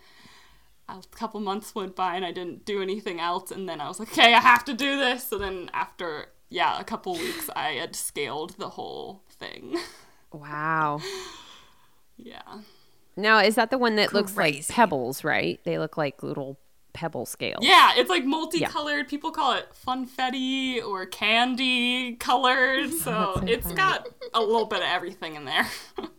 a 0.88 1.02
couple 1.12 1.40
months 1.40 1.74
went 1.74 1.96
by 1.96 2.16
and 2.16 2.26
I 2.26 2.32
didn't 2.32 2.66
do 2.66 2.82
anything 2.82 3.20
else. 3.20 3.52
And 3.52 3.68
then 3.68 3.82
I 3.82 3.88
was 3.88 4.00
like, 4.00 4.12
okay, 4.12 4.34
I 4.34 4.40
have 4.40 4.64
to 4.66 4.74
do 4.74 4.98
this. 4.98 5.28
So 5.28 5.38
then 5.38 5.70
after, 5.74 6.28
yeah, 6.50 6.80
a 6.80 6.84
couple 6.84 7.14
weeks, 7.14 7.50
I 7.56 7.72
had 7.72 7.96
scaled 7.96 8.52
the 8.58 8.70
whole 8.70 9.24
thing. 9.30 9.78
Wow. 10.32 11.02
yeah. 12.18 12.60
Now, 13.18 13.40
is 13.40 13.56
that 13.56 13.72
the 13.72 13.78
one 13.78 13.96
that 13.96 14.14
looks 14.14 14.36
like 14.36 14.68
pebbles, 14.68 15.24
right? 15.24 15.60
They 15.64 15.80
look 15.80 15.98
like 15.98 16.22
little 16.22 16.60
pebble 16.94 17.26
scales. 17.26 17.60
Yeah, 17.62 17.94
it's 17.96 18.10
like 18.10 18.26
multicolored. 18.26 19.08
People 19.08 19.32
call 19.32 19.54
it 19.54 19.68
funfetti 19.86 20.84
or 20.84 21.06
candy 21.06 22.16
colored. 22.16 22.92
So 23.06 23.44
it's 23.46 23.72
got 23.74 24.08
a 24.34 24.40
little 24.40 24.66
bit 24.66 24.80
of 24.80 24.86
everything 24.88 25.36
in 25.36 25.46
there. 25.46 25.68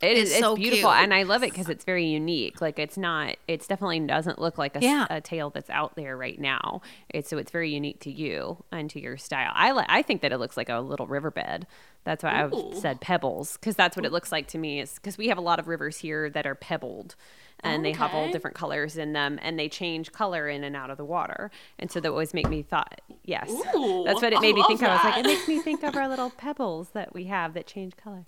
It 0.00 0.16
is. 0.16 0.30
It's 0.30 0.40
so 0.40 0.56
beautiful, 0.56 0.90
cute. 0.90 1.02
and 1.02 1.12
I 1.12 1.24
love 1.24 1.42
it 1.42 1.50
because 1.50 1.68
it's 1.68 1.84
very 1.84 2.06
unique. 2.06 2.60
Like 2.60 2.78
it's 2.78 2.96
not. 2.96 3.36
It's 3.46 3.66
definitely 3.66 4.00
doesn't 4.00 4.38
look 4.38 4.56
like 4.56 4.76
a, 4.76 4.80
Yeah. 4.80 5.06
a 5.10 5.20
tail 5.20 5.50
that's 5.50 5.68
out 5.70 5.94
there 5.96 6.16
right 6.16 6.38
now. 6.40 6.80
It's 7.10 7.28
so 7.28 7.36
it's 7.38 7.50
very 7.50 7.70
unique 7.72 8.00
to 8.00 8.10
you 8.10 8.64
and 8.72 8.88
to 8.90 9.00
your 9.00 9.16
style. 9.18 9.52
I 9.54 9.72
like. 9.72 9.86
I 9.90 10.02
think 10.02 10.22
that 10.22 10.32
it 10.32 10.38
looks 10.38 10.56
like 10.56 10.68
a 10.70 10.80
little 10.80 11.06
riverbed. 11.06 11.66
That's 12.04 12.22
why 12.24 12.44
Ooh. 12.44 12.70
I've 12.72 12.78
said 12.78 13.00
pebbles 13.02 13.58
because 13.58 13.76
that's 13.76 13.94
what 13.94 14.06
it 14.06 14.12
looks 14.12 14.32
like 14.32 14.46
to 14.48 14.58
me. 14.58 14.80
Is 14.80 14.94
because 14.94 15.18
we 15.18 15.28
have 15.28 15.36
a 15.38 15.42
lot 15.42 15.58
of 15.58 15.68
rivers 15.68 15.98
here 15.98 16.30
that 16.30 16.46
are 16.46 16.54
pebbled. 16.54 17.14
And 17.62 17.84
they 17.84 17.92
have 17.92 18.14
all 18.14 18.30
different 18.32 18.56
colors 18.56 18.96
in 18.96 19.12
them, 19.12 19.38
and 19.42 19.58
they 19.58 19.68
change 19.68 20.12
color 20.12 20.48
in 20.48 20.64
and 20.64 20.74
out 20.74 20.88
of 20.88 20.96
the 20.96 21.04
water. 21.04 21.50
And 21.78 21.90
so 21.90 22.00
that 22.00 22.08
always 22.08 22.32
make 22.32 22.48
me 22.48 22.62
thought, 22.62 23.02
yes, 23.22 23.50
Ooh, 23.50 24.02
that's 24.06 24.22
what 24.22 24.32
it 24.32 24.38
I 24.38 24.40
made 24.40 24.54
me 24.54 24.64
think. 24.66 24.80
of. 24.82 24.88
I 24.88 24.94
was 24.94 25.04
like, 25.04 25.18
it 25.18 25.26
makes 25.26 25.46
me 25.46 25.60
think 25.60 25.82
of 25.82 25.94
our 25.94 26.08
little 26.08 26.30
pebbles 26.30 26.88
that 26.94 27.12
we 27.12 27.24
have 27.24 27.52
that 27.52 27.66
change 27.66 27.98
color. 27.98 28.24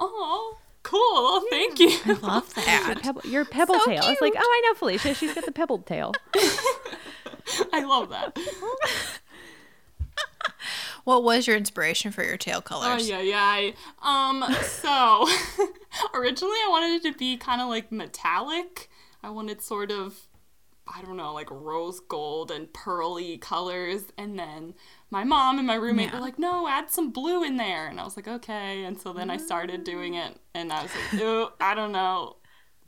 Oh, 0.00 0.58
cool. 0.82 1.42
Thank 1.50 1.78
you. 1.78 1.96
I 2.04 2.12
love 2.22 2.54
that. 2.54 3.00
Pebble, 3.02 3.22
your 3.24 3.44
pebble 3.44 3.74
So 3.78 3.84
tail. 3.86 4.02
I 4.02 4.10
was 4.10 4.18
like, 4.20 4.34
oh, 4.36 4.40
I 4.40 4.68
know 4.68 4.74
Felicia. 4.74 5.14
She's 5.14 5.34
got 5.34 5.44
the 5.44 5.52
pebbled 5.52 5.86
tail. 5.86 6.12
I 7.72 7.84
love 7.84 8.10
that. 8.10 8.36
What 11.04 11.24
was 11.24 11.48
your 11.48 11.56
inspiration 11.56 12.12
for 12.12 12.22
your 12.22 12.36
tail 12.36 12.60
colors? 12.60 13.02
Oh 13.02 13.04
yeah, 13.04 13.20
yeah. 13.20 13.40
I, 13.42 13.74
um, 14.02 14.44
so 14.62 15.26
originally 16.14 16.54
I 16.54 16.66
wanted 16.70 17.04
it 17.04 17.12
to 17.12 17.18
be 17.18 17.36
kind 17.36 17.60
of 17.60 17.68
like 17.68 17.90
metallic. 17.90 18.88
I 19.20 19.30
wanted 19.30 19.62
sort 19.62 19.90
of, 19.90 20.20
I 20.86 21.00
don't 21.02 21.16
know, 21.16 21.32
like 21.32 21.50
rose 21.50 22.00
gold 22.00 22.50
and 22.50 22.72
pearly 22.72 23.38
colors. 23.38 24.02
And 24.18 24.38
then 24.38 24.74
my 25.10 25.22
mom 25.24 25.58
and 25.58 25.66
my 25.66 25.76
roommate 25.76 26.08
Yeah. 26.08 26.16
were 26.16 26.20
like, 26.20 26.38
"No, 26.38 26.66
add 26.68 26.90
some 26.90 27.10
blue 27.10 27.44
in 27.44 27.56
there." 27.56 27.86
And 27.86 28.00
I 28.00 28.04
was 28.04 28.16
like, 28.16 28.26
"Okay." 28.28 28.84
And 28.84 29.00
so 29.00 29.12
then 29.12 29.30
I 29.30 29.36
started 29.36 29.84
doing 29.84 30.14
it, 30.14 30.38
and 30.54 30.72
I 30.72 30.82
was 30.82 30.92
like, 30.94 31.04
mm. 31.04 31.20
"Ew, 31.20 31.48
I 31.60 31.74
don't 31.74 31.92
know 31.92 32.36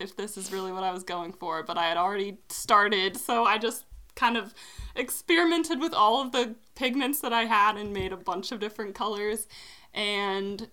if 0.00 0.16
this 0.16 0.36
is 0.36 0.52
really 0.52 0.72
what 0.72 0.82
I 0.82 0.90
was 0.90 1.04
going 1.04 1.32
for," 1.32 1.62
but 1.62 1.78
I 1.78 1.84
had 1.86 1.96
already 1.96 2.38
started, 2.48 3.16
so 3.16 3.44
I 3.44 3.58
just 3.58 3.84
kind 4.16 4.36
of 4.36 4.54
experimented 4.96 5.80
with 5.80 5.92
all 5.94 6.20
of 6.20 6.32
the 6.32 6.56
pigments 6.74 7.20
that 7.20 7.32
I 7.32 7.44
had 7.44 7.76
and 7.76 7.92
made 7.92 8.12
a 8.12 8.16
bunch 8.16 8.52
of 8.52 8.60
different 8.60 8.94
colors. 8.94 9.46
And 9.92 10.68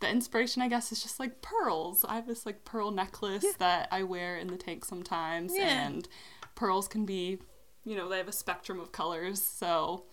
the 0.00 0.08
inspiration, 0.08 0.62
I 0.62 0.68
guess, 0.68 0.92
is 0.92 1.02
just 1.02 1.18
like 1.18 1.42
pearls. 1.42 2.04
I 2.08 2.14
have 2.14 2.26
this 2.26 2.46
like 2.46 2.64
pearl 2.64 2.90
necklace 2.90 3.44
that 3.58 3.88
I 3.90 4.02
wear 4.04 4.36
in 4.38 4.48
the 4.48 4.56
tank 4.56 4.84
sometimes, 4.84 5.52
Yeah. 5.56 5.86
and 5.86 6.08
pearls 6.58 6.88
can 6.88 7.06
be, 7.06 7.38
you 7.84 7.96
know, 7.96 8.08
they 8.08 8.18
have 8.18 8.28
a 8.28 8.32
spectrum 8.32 8.80
of 8.80 8.92
colors. 8.92 9.40
So 9.40 10.04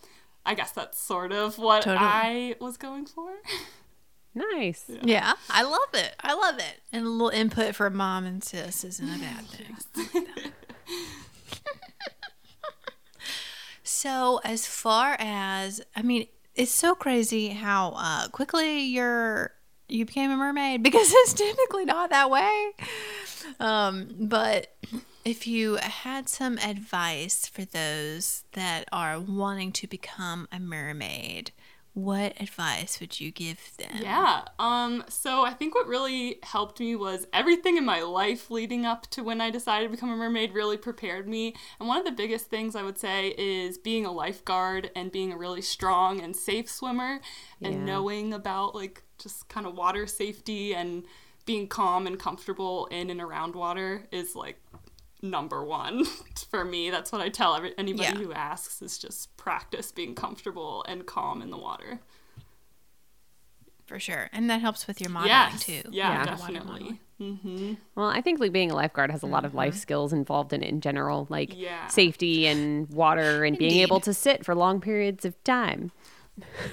I 0.45 0.53
guess 0.53 0.71
that's 0.71 0.99
sort 0.99 1.31
of 1.31 1.57
what 1.57 1.81
Totally. 1.83 2.05
I 2.05 2.55
was 2.61 2.77
going 2.77 3.07
for. 3.07 3.31
Nice. 4.35 4.91
Yeah, 5.01 5.33
I 5.49 5.63
love 5.63 5.93
it. 5.93 6.13
I 6.19 6.33
love 6.33 6.59
it. 6.59 6.81
And 6.91 7.05
a 7.05 7.09
little 7.09 7.29
input 7.29 7.73
from 7.73 7.95
mom 7.95 8.25
and 8.25 8.43
sis 8.43 8.83
isn't 8.83 9.07
a 9.07 9.17
bad 9.17 9.45
thing. 9.45 10.13
so, 13.83 14.41
as 14.43 14.67
far 14.67 15.15
as 15.17 15.81
I 15.95 16.01
mean, 16.01 16.27
it's 16.53 16.73
so 16.73 16.95
crazy 16.95 17.49
how 17.49 17.93
uh, 17.95 18.27
quickly 18.27 18.81
you're 18.81 19.51
you 19.87 20.05
became 20.05 20.31
a 20.31 20.35
mermaid 20.35 20.83
because 20.83 21.07
it's 21.09 21.33
typically 21.33 21.85
not 21.85 22.09
that 22.09 22.29
way. 22.29 22.71
Um, 23.61 24.09
but 24.19 24.75
if 25.25 25.47
you 25.47 25.77
had 25.81 26.29
some 26.29 26.57
advice 26.59 27.47
for 27.47 27.65
those 27.65 28.43
that 28.53 28.87
are 28.91 29.19
wanting 29.19 29.71
to 29.73 29.87
become 29.87 30.47
a 30.51 30.59
mermaid, 30.59 31.51
what 31.93 32.39
advice 32.41 32.99
would 32.99 33.19
you 33.19 33.31
give 33.31 33.71
them? 33.77 33.97
Yeah. 34.01 34.41
Um, 34.59 35.03
so 35.07 35.43
I 35.43 35.51
think 35.53 35.73
what 35.73 35.87
really 35.87 36.39
helped 36.43 36.79
me 36.79 36.95
was 36.95 37.25
everything 37.33 37.77
in 37.77 37.85
my 37.85 38.01
life 38.01 38.51
leading 38.51 38.85
up 38.85 39.09
to 39.11 39.23
when 39.23 39.39
I 39.41 39.49
decided 39.49 39.85
to 39.85 39.91
become 39.91 40.11
a 40.11 40.15
mermaid 40.15 40.53
really 40.53 40.77
prepared 40.77 41.27
me. 41.27 41.55
And 41.79 41.87
one 41.87 41.97
of 41.97 42.05
the 42.05 42.11
biggest 42.11 42.47
things 42.47 42.75
I 42.75 42.83
would 42.83 42.99
say 42.99 43.33
is 43.37 43.77
being 43.77 44.05
a 44.05 44.11
lifeguard 44.11 44.91
and 44.95 45.11
being 45.11 45.31
a 45.31 45.37
really 45.37 45.61
strong 45.61 46.19
and 46.19 46.35
safe 46.35 46.69
swimmer 46.69 47.21
and 47.63 47.73
Yeah. 47.73 47.85
knowing 47.85 48.33
about 48.33 48.75
like 48.75 49.01
just 49.17 49.47
kind 49.47 49.65
of 49.65 49.75
water 49.75 50.05
safety 50.05 50.75
and 50.75 51.05
being 51.45 51.67
calm 51.67 52.07
and 52.07 52.19
comfortable 52.19 52.87
in 52.87 53.09
and 53.09 53.21
around 53.21 53.55
water 53.55 54.07
is 54.11 54.35
like 54.35 54.59
number 55.21 55.63
one 55.63 56.05
for 56.49 56.63
me. 56.65 56.89
That's 56.89 57.11
what 57.11 57.21
I 57.21 57.29
tell 57.29 57.55
every, 57.55 57.73
anybody 57.77 58.09
Yeah. 58.09 58.15
who 58.15 58.33
asks 58.33 58.81
is 58.81 58.97
just 58.97 59.35
practice 59.37 59.91
being 59.91 60.15
comfortable 60.15 60.83
and 60.87 61.05
calm 61.05 61.41
in 61.41 61.49
the 61.49 61.57
water. 61.57 61.99
For 63.85 63.99
sure. 63.99 64.29
And 64.33 64.49
that 64.49 64.61
helps 64.61 64.87
with 64.87 64.99
your 64.99 65.11
modeling 65.11 65.29
Yes. 65.29 65.63
too. 65.63 65.81
Yeah, 65.91 66.11
Yeah. 66.13 66.25
Definitely. 66.25 66.99
Mm-hmm. 67.21 67.73
Well, 67.95 68.07
I 68.07 68.19
think 68.21 68.39
like 68.39 68.51
being 68.51 68.71
a 68.71 68.75
lifeguard 68.75 69.11
has 69.11 69.21
a 69.23 69.27
lot 69.27 69.45
of 69.45 69.53
life 69.53 69.75
skills 69.75 70.11
involved 70.11 70.53
in 70.53 70.63
it 70.63 70.69
in 70.69 70.81
general, 70.81 71.27
like 71.29 71.51
Yeah. 71.55 71.87
safety 71.87 72.47
and 72.47 72.89
water 72.89 73.45
and 73.45 73.57
being 73.57 73.79
able 73.81 73.99
to 74.01 74.13
sit 74.13 74.43
for 74.43 74.55
long 74.55 74.81
periods 74.81 75.23
of 75.23 75.41
time. 75.43 75.91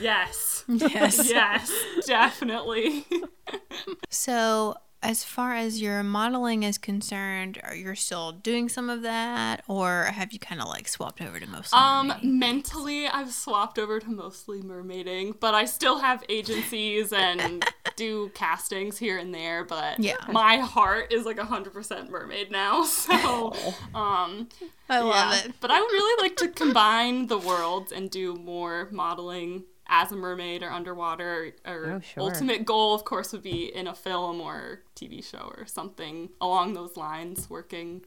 Yes. 0.01 0.65
Yes. 0.69 1.29
yes, 1.31 1.71
definitely. 2.07 3.05
So, 4.11 4.77
as 5.03 5.25
far 5.25 5.55
as 5.55 5.81
your 5.83 6.03
modeling 6.03 6.63
is 6.63 6.79
concerned, 6.79 7.61
are 7.65 7.75
you 7.75 7.95
still 7.95 8.33
doing 8.33 8.69
some 8.69 8.89
of 8.89 9.03
that, 9.03 9.63
or 9.67 10.05
have 10.05 10.33
you 10.33 10.39
kind 10.39 10.61
of 10.61 10.69
like 10.69 10.87
swapped 10.87 11.21
over 11.21 11.41
to 11.41 11.47
mostly? 11.49 11.77
Um, 11.79 12.13
mentally, 12.23 13.07
I've 13.09 13.33
swapped 13.33 13.79
over 13.79 13.99
to 13.99 14.09
mostly 14.11 14.63
mermaiding, 14.63 15.35
but 15.41 15.55
I 15.55 15.65
still 15.65 15.99
have 15.99 16.23
agencies 16.29 17.13
and 17.13 17.65
do 17.97 18.31
castings 18.35 18.97
here 18.99 19.19
and 19.19 19.35
there. 19.35 19.65
But 19.65 19.99
Yeah. 19.99 20.17
my 20.31 20.59
heart 20.59 21.13
is 21.13 21.27
like 21.27 21.39
100% 21.39 22.09
mermaid 22.09 22.51
now. 22.51 22.85
So, 23.03 23.53
um, 23.95 24.49
I 24.89 25.01
love 25.01 25.33
yeah. 25.33 25.45
it. 25.45 25.53
But 25.61 25.71
I 25.71 25.81
would 25.81 25.91
really 25.91 26.23
like 26.23 26.37
to 26.37 26.49
combine 26.49 27.27
the 27.27 27.39
worlds 27.39 27.91
and 27.91 28.11
do 28.11 28.35
more 28.35 28.89
modeling 28.93 29.65
as 29.89 30.13
a 30.13 30.17
mermaid 30.17 30.63
or 30.63 30.71
underwater. 30.71 31.53
Or 31.67 31.93
Oh, 31.93 32.01
sure. 32.01 32.23
ultimate 32.23 32.65
goal, 32.65 32.95
of 32.95 33.05
course, 33.05 33.33
would 33.33 33.43
be 33.43 33.75
in 33.75 33.87
a 33.87 33.95
film 33.95 34.41
or 34.41 34.83
TV 34.97 35.23
show 35.23 35.53
or 35.57 35.67
something 35.67 36.31
along 36.41 36.75
those 36.75 36.97
lines, 36.97 37.51
working 37.51 38.05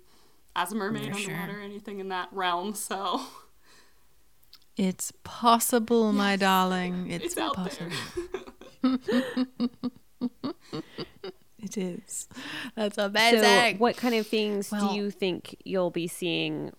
as 0.55 0.71
a 0.71 0.75
mermaid 0.75 1.13
For 1.13 1.19
sure. 1.19 1.33
underwater, 1.35 1.59
anything 1.61 1.99
in 1.99 2.09
that 2.09 2.29
realm. 2.31 2.73
So 2.75 3.21
It's 4.77 5.11
possible, 5.23 6.11
my 6.11 6.35
darling. 6.35 7.07
It's, 7.11 7.25
it's, 7.25 7.37
out 7.37 7.55
possible. 7.55 7.91
there. 8.81 8.97
It 11.57 11.77
is. 11.79 12.27
That's 12.75 12.95
So, 12.95 13.09
what 13.79 13.97
kind 13.97 14.13
of 14.13 14.27
things 14.27 14.71
Well- 14.71 14.89
do 14.89 14.95
you 14.95 15.09
think 15.09 15.55
you'll 15.65 15.89
be 15.89 16.07
seeing, 16.07 16.71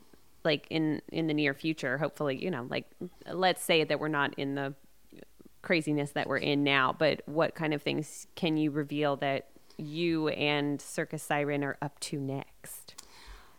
like 0.45 0.67
in 0.71 1.03
in 1.11 1.27
the 1.27 1.35
near 1.35 1.55
future? 1.55 1.99
Hopefully, 1.99 2.37
you 2.43 2.51
know, 2.53 2.67
like 2.71 2.87
let's 3.33 3.63
say 3.65 3.83
that 3.83 3.99
we're 3.99 4.07
not 4.09 4.35
in 4.39 4.55
the 4.55 4.75
craziness 5.67 6.13
that 6.13 6.29
we're 6.29 6.39
in 6.39 6.63
now, 6.63 6.95
but 6.97 7.23
what 7.27 7.57
kind 7.57 7.75
of 7.75 7.83
things 7.83 8.29
can 8.37 8.57
you 8.57 8.71
reveal 8.71 9.17
that 9.17 9.49
you 9.77 10.29
and 10.29 10.81
Circus 10.81 11.25
Siren 11.25 11.65
are 11.65 11.77
up 11.83 11.99
to 11.99 12.21
next? 12.21 12.95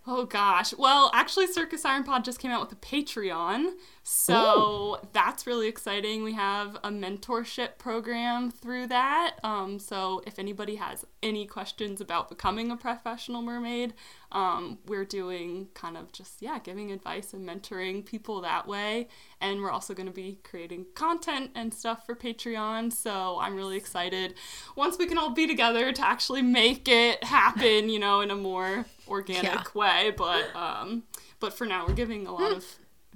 Oh 0.07 0.23
gosh. 0.23 0.73
Well, 0.73 1.11
actually, 1.13 1.47
Circus 1.47 1.81
Siren 1.81 2.05
Pod 2.05 2.23
just 2.23 2.39
came 2.39 2.49
out 2.49 2.61
with 2.61 2.71
a 2.71 2.77
Patreon. 2.77 3.73
So 4.09 5.01
that's 5.11 5.45
really 5.45 5.67
exciting. 5.67 6.23
We 6.23 6.31
have 6.31 6.75
a 6.77 6.89
mentorship 6.89 7.77
program 7.77 8.49
through 8.51 8.87
that. 8.87 9.35
Um, 9.43 9.79
so 9.79 10.21
if 10.25 10.39
anybody 10.39 10.75
has 10.75 11.05
any 11.21 11.45
questions 11.45 11.99
about 11.99 12.29
becoming 12.29 12.71
a 12.71 12.77
professional 12.77 13.41
mermaid, 13.41 13.93
um, 14.31 14.77
we're 14.85 15.03
doing 15.03 15.67
kind 15.73 15.97
of 15.97 16.13
just, 16.13 16.41
yeah, 16.41 16.57
giving 16.57 16.89
advice 16.93 17.33
and 17.33 17.45
mentoring 17.45 18.05
people 18.05 18.39
that 18.41 18.65
way. 18.65 19.09
And 19.41 19.59
we're 19.61 19.71
also 19.71 19.93
going 19.93 20.07
to 20.07 20.13
be 20.13 20.39
creating 20.41 20.85
content 20.95 21.51
and 21.53 21.73
stuff 21.73 22.05
for 22.05 22.15
Patreon. 22.15 22.93
So 22.93 23.37
I'm 23.41 23.57
really 23.57 23.75
excited 23.75 24.35
once 24.77 24.97
we 24.97 25.05
can 25.07 25.17
all 25.17 25.31
be 25.31 25.47
together 25.47 25.91
to 25.91 26.07
actually 26.07 26.43
make 26.43 26.87
it 26.87 27.25
happen, 27.25 27.89
you 27.89 27.99
know, 27.99 28.21
in 28.21 28.31
a 28.31 28.35
more 28.37 28.85
organic 29.09 29.43
Yeah. 29.43 29.63
way. 29.73 30.13
But 30.15 30.55
um, 30.55 31.03
but 31.41 31.51
for 31.53 31.65
now, 31.67 31.85
we're 31.85 31.93
giving 31.93 32.25
a 32.25 32.31
lot 32.33 32.53
of 32.53 32.65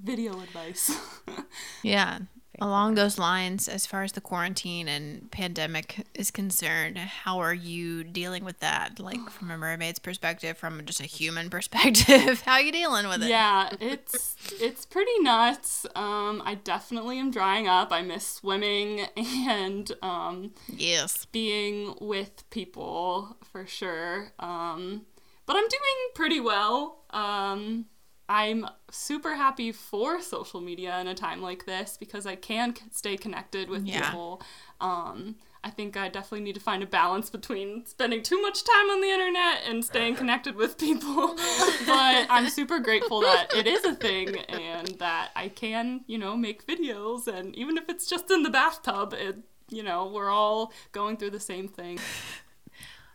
video 0.02 0.40
advice. 0.40 0.90
Yeah. 1.82 2.18
Along 2.60 2.94
those 2.94 3.18
lines, 3.18 3.66
as 3.66 3.86
far 3.86 4.02
as 4.02 4.12
the 4.12 4.20
quarantine 4.20 4.86
and 4.86 5.30
pandemic 5.32 6.06
is 6.14 6.30
concerned, 6.30 6.98
how 6.98 7.38
are 7.38 7.54
you 7.54 8.04
dealing 8.04 8.44
with 8.44 8.60
that? 8.60 9.00
Like 9.00 9.30
from 9.30 9.50
a 9.50 9.56
mermaid's 9.56 9.98
perspective, 9.98 10.58
from 10.58 10.84
just 10.84 11.00
a 11.00 11.04
human 11.06 11.48
perspective, 11.56 12.42
how 12.42 12.52
are 12.52 12.60
you 12.60 12.70
dealing 12.70 13.08
with 13.08 13.22
it? 13.22 13.30
yeah, 13.30 13.70
it's 13.80 14.36
it's 14.60 14.84
pretty 14.84 15.18
nuts. 15.20 15.86
Um, 15.96 16.42
I 16.44 16.54
definitely 16.62 17.18
am 17.18 17.30
drying 17.30 17.66
up. 17.68 17.90
I 17.90 18.02
miss 18.02 18.26
swimming 18.26 19.06
and 19.16 19.90
um, 20.02 20.52
Yes. 20.68 21.24
being 21.32 21.94
with 22.00 22.48
people 22.50 23.38
for 23.50 23.66
sure. 23.66 24.32
Um, 24.38 25.06
but 25.46 25.56
I'm 25.56 25.68
doing 25.68 25.98
pretty 26.14 26.38
well. 26.38 27.04
Um, 27.10 27.86
I'm 28.28 28.66
super 28.90 29.34
happy 29.34 29.72
for 29.72 30.20
social 30.22 30.60
media 30.60 30.98
in 31.00 31.08
a 31.08 31.14
time 31.14 31.42
like 31.42 31.66
this 31.66 31.96
because 31.98 32.26
I 32.26 32.36
can 32.36 32.74
stay 32.90 33.16
connected 33.16 33.68
with 33.68 33.86
Yeah. 33.86 34.10
people. 34.10 34.42
Um, 34.80 35.36
I 35.64 35.70
think 35.70 35.96
I 35.96 36.08
definitely 36.08 36.40
need 36.40 36.54
to 36.54 36.60
find 36.60 36.82
a 36.82 36.86
balance 36.86 37.30
between 37.30 37.86
spending 37.86 38.22
too 38.22 38.40
much 38.42 38.64
time 38.64 38.90
on 38.90 39.00
the 39.00 39.08
internet 39.08 39.62
and 39.66 39.84
staying 39.84 40.16
connected 40.16 40.56
with 40.56 40.76
people. 40.76 41.36
but 41.86 42.26
I'm 42.28 42.48
super 42.48 42.80
grateful 42.80 43.20
that 43.20 43.54
it 43.54 43.66
is 43.66 43.84
a 43.84 43.94
thing 43.94 44.38
and 44.38 44.88
that 44.98 45.30
I 45.36 45.48
can, 45.48 46.02
you 46.06 46.18
know, 46.18 46.36
make 46.36 46.66
videos. 46.66 47.28
And 47.28 47.54
even 47.54 47.76
if 47.76 47.88
it's 47.88 48.08
just 48.08 48.30
in 48.30 48.42
the 48.42 48.50
bathtub, 48.50 49.14
it, 49.14 49.36
you 49.70 49.84
know, 49.84 50.06
we're 50.06 50.30
all 50.30 50.72
going 50.90 51.16
through 51.16 51.30
the 51.30 51.40
same 51.40 51.68
thing. 51.68 52.00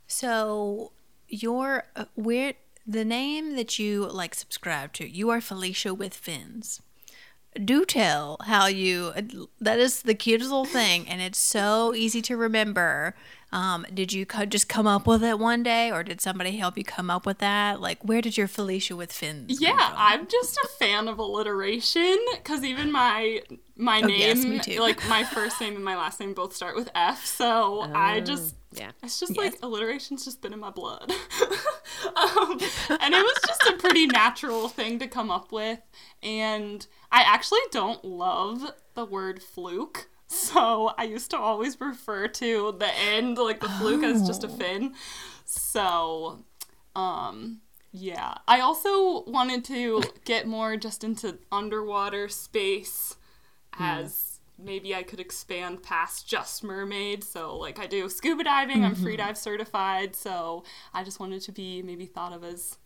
So 0.07 0.93
your 1.27 1.83
uh, 1.95 2.05
where 2.15 2.53
the 2.87 3.05
name 3.05 3.55
that 3.57 3.77
you 3.77 4.07
like 4.07 4.33
subscribe 4.33 4.93
to, 4.93 5.07
you 5.07 5.29
are 5.29 5.41
Felicia 5.41 5.93
with 5.93 6.13
fins. 6.13 6.81
Do 7.63 7.85
tell 7.85 8.37
how 8.45 8.67
you. 8.67 9.13
That 9.59 9.79
is 9.79 10.03
the 10.03 10.13
cutest 10.15 10.49
little 10.49 10.65
thing, 10.65 11.07
and 11.07 11.21
it's 11.21 11.39
so 11.39 11.93
easy 11.93 12.21
to 12.23 12.37
remember. 12.37 13.15
Um, 13.51 13.85
did 13.93 14.11
you 14.11 14.25
co- 14.25 14.45
just 14.45 14.67
come 14.67 14.85
up 14.87 15.07
with 15.07 15.23
it 15.23 15.39
one 15.39 15.63
day, 15.63 15.89
or 15.89 16.03
did 16.03 16.19
somebody 16.19 16.57
help 16.57 16.77
you 16.77 16.83
come 16.83 17.09
up 17.09 17.25
with 17.25 17.37
that? 17.37 17.79
Like, 17.79 18.03
where 18.03 18.21
did 18.21 18.35
your 18.37 18.47
Felicia 18.47 18.95
with 18.95 19.11
fins? 19.11 19.61
Yeah? 19.61 19.93
I'm 19.95 20.27
just 20.27 20.57
a 20.57 20.67
fan 20.79 21.07
of 21.07 21.17
alliteration 21.17 22.17
because 22.35 22.63
even 22.63 22.91
my 22.91 23.41
my 23.77 24.01
Oh, 24.03 24.07
name, 24.07 24.53
yes, 24.53 24.79
like 24.79 25.07
my 25.07 25.23
first 25.33 25.61
name 25.61 25.75
and 25.75 25.85
my 25.85 25.95
last 25.95 26.19
name 26.19 26.33
both 26.33 26.53
start 26.55 26.75
with 26.75 26.89
F. 26.95 27.25
So 27.25 27.81
I 27.93 28.19
just 28.19 28.55
yeah. 28.73 28.91
It's 29.01 29.19
just 29.19 29.35
Yes. 29.35 29.53
like 29.53 29.59
alliteration's 29.63 30.25
just 30.25 30.41
been 30.41 30.51
in 30.51 30.59
my 30.59 30.69
blood. 30.71 31.09
um, 32.15 32.59
and 32.99 33.13
it 33.13 33.23
was 33.23 33.37
just 33.47 33.63
a 33.63 33.73
pretty 33.77 34.07
natural 34.07 34.67
thing 34.67 34.99
to 34.99 35.07
come 35.07 35.31
up 35.31 35.51
with. 35.51 35.79
And 36.21 36.85
I 37.11 37.21
actually 37.21 37.61
don't 37.71 38.03
love 38.03 38.71
the 38.95 39.05
word 39.05 39.41
fluke. 39.41 40.09
So 40.27 40.93
I 40.97 41.03
used 41.05 41.31
to 41.31 41.37
always 41.37 41.79
refer 41.79 42.27
to 42.27 42.75
the 42.77 42.93
end, 42.93 43.37
like 43.37 43.61
the 43.61 43.69
fluke, 43.69 44.03
as 44.03 44.27
just 44.27 44.43
a 44.43 44.47
Oh. 44.47 44.55
fin. 44.57 44.93
So, 45.45 46.43
um, 46.95 47.61
yeah. 47.91 48.35
I 48.47 48.59
also 48.59 49.23
wanted 49.23 49.63
to 49.65 50.03
get 50.25 50.45
more 50.45 50.75
just 50.77 51.03
into 51.03 51.37
underwater 51.51 52.27
space 52.27 53.15
hmm. 53.73 53.83
as 53.83 54.39
maybe 54.57 54.93
I 54.95 55.03
could 55.03 55.19
expand 55.19 55.83
past 55.83 56.27
just 56.27 56.63
mermaid. 56.63 57.23
So 57.23 57.55
like 57.57 57.79
I 57.79 57.87
do 57.87 58.09
scuba 58.09 58.43
diving, 58.43 58.83
I'm 58.83 58.93
mm-hmm. 58.93 59.03
free 59.03 59.17
dive 59.17 59.37
certified, 59.37 60.15
so 60.15 60.63
I 60.93 61.03
just 61.03 61.19
wanted 61.19 61.41
to 61.43 61.51
be 61.51 61.81
maybe 61.81 62.05
thought 62.05 62.33
of 62.33 62.43
as 62.43 62.77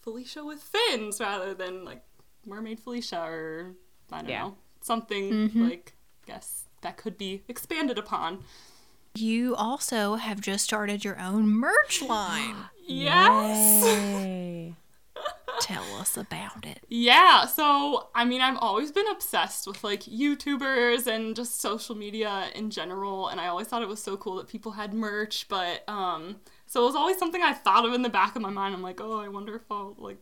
Felicia 0.00 0.44
with 0.44 0.62
fins 0.62 1.20
rather 1.20 1.54
than 1.54 1.84
like 1.84 2.02
mermaid 2.46 2.78
Felicia 2.80 3.20
or 3.20 3.74
I 4.12 4.20
don't 4.20 4.28
Yeah. 4.28 4.42
know. 4.42 4.56
Something 4.80 5.30
mm-hmm. 5.32 5.64
like 5.64 5.94
I 6.24 6.32
guess 6.32 6.67
that 6.82 6.96
could 6.96 7.18
be 7.18 7.42
expanded 7.48 7.98
upon. 7.98 8.44
You 9.14 9.54
also 9.56 10.14
have 10.16 10.40
just 10.40 10.64
started 10.64 11.04
your 11.04 11.18
own 11.18 11.48
merch 11.48 12.02
line. 12.08 12.56
Yes. 12.86 14.74
Tell 15.60 15.84
us 15.96 16.16
about 16.16 16.64
it. 16.64 16.80
Yeah, 16.88 17.44
so 17.44 18.08
I 18.14 18.24
mean, 18.24 18.40
I've 18.40 18.58
always 18.60 18.92
been 18.92 19.08
obsessed 19.08 19.66
with 19.66 19.82
like 19.82 20.02
YouTubers 20.02 21.08
and 21.08 21.34
just 21.34 21.60
social 21.60 21.96
media 21.96 22.46
in 22.54 22.70
general, 22.70 23.28
and 23.28 23.40
I 23.40 23.48
always 23.48 23.66
thought 23.66 23.82
it 23.82 23.88
was 23.88 24.02
so 24.02 24.16
cool 24.16 24.36
that 24.36 24.46
people 24.48 24.72
had 24.72 24.94
merch. 24.94 25.48
But 25.48 25.82
um, 25.88 26.36
so 26.66 26.82
it 26.82 26.86
was 26.86 26.94
always 26.94 27.18
something 27.18 27.42
I 27.42 27.54
thought 27.54 27.84
of 27.84 27.92
in 27.92 28.02
the 28.02 28.08
back 28.08 28.36
of 28.36 28.42
my 28.42 28.50
mind. 28.50 28.74
I'm 28.74 28.82
like, 28.82 29.00
oh, 29.00 29.18
I 29.18 29.28
wonder 29.28 29.56
if 29.56 29.62
I'll 29.70 29.96
like 29.98 30.18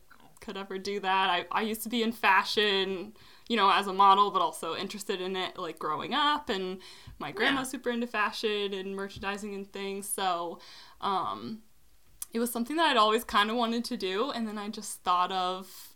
could 0.47 0.57
ever 0.57 0.79
do 0.79 1.01
that. 1.01 1.29
I 1.29 1.45
I 1.51 1.63
used 1.63 1.83
to 1.83 1.89
be 1.89 2.03
in 2.03 2.13
fashion, 2.13 3.13
you 3.49 3.57
know, 3.57 3.71
as 3.71 3.89
a 3.89 3.93
model, 3.93 4.31
but 4.31 4.41
also 4.41 4.77
interested 4.77 5.21
in 5.21 5.35
it 5.35 5.59
like 5.59 5.79
growing 5.79 6.15
up. 6.15 6.49
And 6.49 6.79
my 7.19 7.33
grandma's 7.33 7.71
super 7.71 7.91
into 7.91 8.07
fashion 8.07 8.73
and 8.73 8.95
merchandising 8.95 9.55
and 9.55 9.71
things. 9.71 10.09
So, 10.09 10.61
um, 11.01 11.63
it 12.33 12.39
was 12.39 12.51
something 12.53 12.77
that 12.77 12.91
I'd 12.91 12.97
always 12.97 13.25
kind 13.25 13.51
of 13.51 13.57
wanted 13.57 13.85
to 13.87 13.97
do. 13.97 14.31
And 14.31 14.47
then 14.47 14.59
I 14.59 14.69
just 14.69 15.03
thought 15.03 15.33
of 15.33 15.96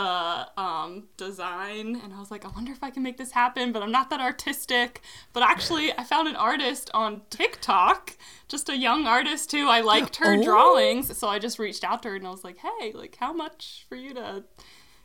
the 0.00 0.60
um, 0.60 1.08
design 1.18 2.00
and 2.02 2.14
I 2.14 2.18
was 2.18 2.30
like, 2.30 2.44
I 2.44 2.48
wonder 2.48 2.72
if 2.72 2.82
I 2.82 2.90
can 2.90 3.02
make 3.02 3.18
this 3.18 3.32
happen, 3.32 3.70
but 3.72 3.82
I'm 3.82 3.90
not 3.92 4.08
that 4.10 4.20
artistic. 4.20 5.02
But 5.34 5.42
actually, 5.42 5.92
I 5.96 6.04
found 6.04 6.26
an 6.28 6.36
artist 6.36 6.90
on 6.94 7.22
TikTok, 7.28 8.16
just 8.48 8.68
a 8.70 8.76
young 8.76 9.06
artist 9.06 9.52
who 9.52 9.68
I 9.68 9.80
liked 9.82 10.16
her 10.16 10.34
Oh. 10.34 10.42
drawings. 10.42 11.16
So 11.16 11.28
I 11.28 11.38
just 11.38 11.58
reached 11.58 11.84
out 11.84 12.02
to 12.04 12.10
her 12.10 12.16
and 12.16 12.26
I 12.26 12.30
was 12.30 12.44
like, 12.44 12.58
hey, 12.58 12.92
like, 12.92 13.16
how 13.20 13.32
much 13.32 13.84
for 13.88 13.96
you 13.96 14.14
to 14.14 14.44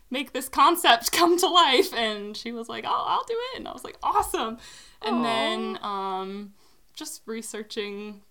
make 0.10 0.32
this 0.32 0.48
concept 0.48 1.12
come 1.20 1.38
to 1.40 1.48
life? 1.48 1.94
And 1.94 2.38
she 2.38 2.52
was 2.54 2.70
like, 2.70 2.86
oh, 2.88 3.06
I'll 3.08 3.26
do 3.26 3.36
it. 3.54 3.58
And 3.60 3.68
I 3.68 3.74
was 3.74 3.84
like, 3.84 3.98
awesome. 4.02 4.58
And 5.02 5.26
then 5.26 5.78
um, 5.82 6.54
just 6.94 7.22
researching 7.26 8.22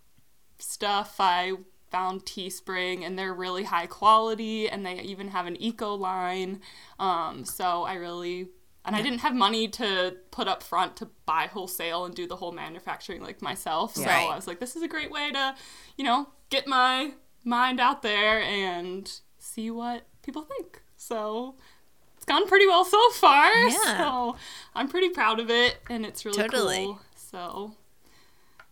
stuff, 0.58 1.16
I 1.18 1.52
found 1.94 2.24
Teespring 2.24 3.06
and 3.06 3.16
they're 3.18 3.32
really 3.34 3.62
high 3.64 3.86
quality 3.86 4.68
and 4.68 4.84
they 4.84 4.94
even 5.00 5.28
have 5.28 5.46
an 5.46 5.56
eco 5.62 5.94
line. 5.94 6.60
Um, 6.98 7.44
so 7.44 7.84
I 7.84 7.94
really 7.94 8.48
and 8.84 8.94
I 8.96 9.00
didn't 9.00 9.20
have 9.20 9.34
money 9.34 9.68
to 9.68 10.16
put 10.30 10.46
up 10.46 10.62
front 10.62 10.96
to 10.96 11.08
buy 11.24 11.46
wholesale 11.46 12.04
and 12.04 12.14
do 12.14 12.26
the 12.26 12.36
whole 12.36 12.52
manufacturing 12.52 13.22
like 13.22 13.40
myself. 13.40 13.94
So 13.94 14.04
Right. 14.04 14.28
I 14.30 14.36
was 14.36 14.46
like, 14.46 14.58
this 14.60 14.74
is 14.76 14.82
a 14.82 14.88
great 14.88 15.10
way 15.10 15.30
to, 15.32 15.54
you 15.96 16.04
know, 16.04 16.28
get 16.50 16.66
my 16.66 17.12
mind 17.44 17.78
out 17.80 18.02
there 18.02 18.42
and 18.42 19.10
see 19.38 19.70
what 19.70 20.02
people 20.22 20.42
think. 20.42 20.82
So 20.96 21.54
it's 22.16 22.26
gone 22.26 22.46
pretty 22.48 22.66
well 22.66 22.84
so 22.84 23.10
far. 23.10 23.50
Yeah. 23.68 23.98
So 23.98 24.36
I'm 24.74 24.88
pretty 24.88 25.10
proud 25.10 25.38
of 25.40 25.48
it 25.48 25.78
and 25.88 26.04
it's 26.04 26.24
really 26.24 26.42
Totally. 26.42 26.84
cool. 26.84 27.00
So 27.14 27.74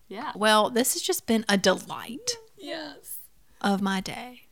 yeah. 0.08 0.32
Well, 0.34 0.68
this 0.68 0.92
has 0.94 1.02
just 1.02 1.26
been 1.26 1.44
a 1.48 1.56
delight 1.56 2.36
Yes. 2.62 3.18
of 3.60 3.82
my 3.82 4.00
day. 4.00 4.42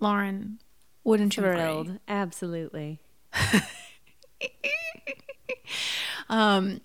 Lauren, 0.00 0.58
wouldn't 1.02 1.36
you 1.36 1.44
agree? 1.44 1.56
Thrilled. 1.56 1.98
Absolutely. 2.08 3.00
Um, 6.28 6.80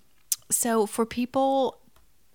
so 0.50 0.86
for 0.86 1.06
people 1.06 1.78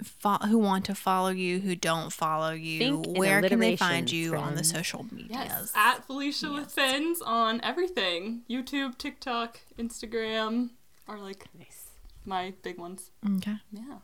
fo- 0.03 0.39
who 0.39 0.57
want 0.57 0.85
to 0.85 0.95
follow 0.95 1.29
you, 1.29 1.59
who 1.59 1.75
don't 1.75 2.11
follow 2.11 2.51
you, 2.51 2.79
Think 2.79 3.17
where 3.17 3.41
can 3.41 3.59
they 3.59 3.75
find 3.75 4.07
alliterations, 4.09 4.13
you 4.13 4.35
on 4.35 4.55
the 4.55 4.63
social 4.63 5.05
medias? 5.11 5.29
Yes, 5.31 5.71
at 5.75 6.05
Felicia 6.05 6.51
with 6.51 6.71
Fins 6.71 7.21
on 7.21 7.61
everything 7.63 8.41
YouTube, 8.49 8.97
TikTok, 8.97 9.59
Instagram 9.77 10.71
are 11.07 11.19
like 11.19 11.45
Nice. 11.57 11.89
my 12.25 12.53
big 12.63 12.79
ones. 12.79 13.11
Okay. 13.37 13.57
Yeah. 13.71 13.97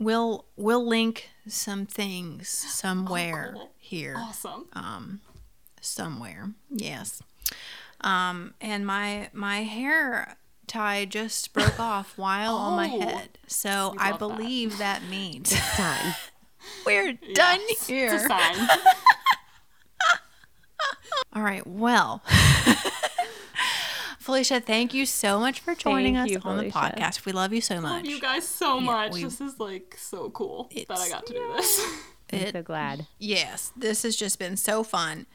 We'll 0.00 0.46
we'll 0.56 0.84
link 0.86 1.28
some 1.46 1.84
things 1.86 2.48
somewhere 2.80 3.52
Oh, 3.54 3.58
cool. 3.58 3.70
here. 3.78 4.14
Awesome. 4.16 5.20
somewhere. 5.80 6.50
Yes. 6.70 7.22
Um, 8.00 8.54
and 8.60 8.86
my 8.86 9.28
my 9.34 9.62
hair 9.62 10.36
tie 10.66 11.04
just 11.04 11.52
broke 11.52 11.78
off 11.92 12.16
while 12.16 12.54
on 12.56 12.76
my 12.76 12.90
Oh. 12.92 13.00
head. 13.00 13.38
So 13.46 13.94
I 13.98 14.10
love 14.12 14.20
that. 14.20 14.36
believe 14.36 14.78
that 14.78 15.02
means 15.04 15.54
we're 16.86 17.12
done 17.34 17.60
here. 17.86 18.14
It's 18.14 18.24
a 18.24 18.28
sign. 18.28 18.56
All 21.34 21.42
right. 21.42 21.66
Well, 21.66 22.22
Felicia, 24.20 24.60
thank 24.60 24.92
you 24.92 25.06
so 25.06 25.40
much 25.40 25.60
for 25.60 25.74
joining 25.74 26.14
Thank 26.14 26.26
us 26.36 26.44
you, 26.44 26.48
on 26.50 26.58
the 26.58 26.70
podcast. 26.70 27.24
We 27.24 27.32
love 27.32 27.54
you 27.54 27.62
so 27.62 27.80
much. 27.80 28.04
Love 28.04 28.06
you 28.06 28.20
guys 28.20 28.46
so 28.46 28.78
much. 28.78 29.12
we- 29.12 29.24
this 29.24 29.40
is 29.40 29.58
like 29.58 29.96
so 29.98 30.28
cool 30.30 30.68
that 30.88 30.98
I 30.98 31.08
got 31.08 31.24
to 31.26 31.32
do 31.32 31.52
this. 31.56 31.80
I'm 32.32 32.38
It- 32.38 32.52
so 32.52 32.62
glad. 32.62 33.06
Yes, 33.18 33.72
this 33.74 34.02
has 34.02 34.14
just 34.16 34.38
been 34.38 34.56
so 34.58 34.82
fun. 34.84 35.26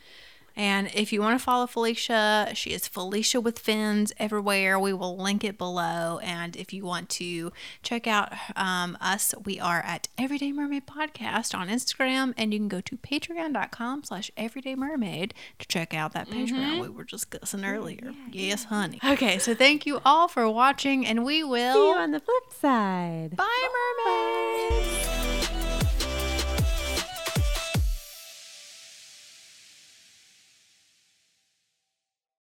And 0.56 0.90
if 0.94 1.12
you 1.12 1.22
want 1.22 1.38
to 1.40 1.44
follow 1.44 1.68
Felicia, 1.68 2.52
she 2.54 2.72
is 2.72 2.88
Felicia 2.88 3.42
with 3.42 3.60
Fins 3.60 4.14
everywhere. 4.18 4.80
We 4.80 4.94
will 4.94 5.18
link 5.18 5.44
it 5.44 5.58
below. 5.58 6.20
And 6.24 6.56
if 6.56 6.72
you 6.74 6.86
want 6.86 7.10
to 7.10 7.52
check 7.84 8.08
out 8.08 8.32
um, 8.56 8.98
us, 9.02 9.34
we 9.44 9.60
are 9.60 9.82
at 9.82 10.08
Everyday 10.18 10.52
Mermaid 10.52 10.88
Podcast 10.88 11.54
on 11.58 11.68
Instagram. 11.68 12.34
And 12.38 12.54
you 12.54 12.60
can 12.60 12.70
go 12.70 12.82
to 12.82 12.98
patreon.com 12.98 14.04
slash 14.04 14.32
everyday 14.38 14.76
mermaid 14.76 15.34
to 15.60 15.68
check 15.68 15.94
out 15.94 16.14
that 16.14 16.30
Patreon 16.30 16.82
we 16.82 16.90
were 16.90 17.04
discussing 17.04 17.66
earlier. 17.66 18.14
Yes, 18.32 18.66
honey. 18.66 19.00
Okay, 19.04 19.38
so 19.40 19.54
thank 19.54 19.86
you 19.86 20.00
all 20.06 20.28
for 20.28 20.50
watching, 20.50 21.06
and 21.06 21.26
we 21.26 21.44
will. 21.44 21.74
See 21.74 21.90
you 21.90 21.96
on 21.96 22.12
the 22.12 22.20
flip 22.20 22.54
side. 22.54 23.36
Bye, 23.36 23.68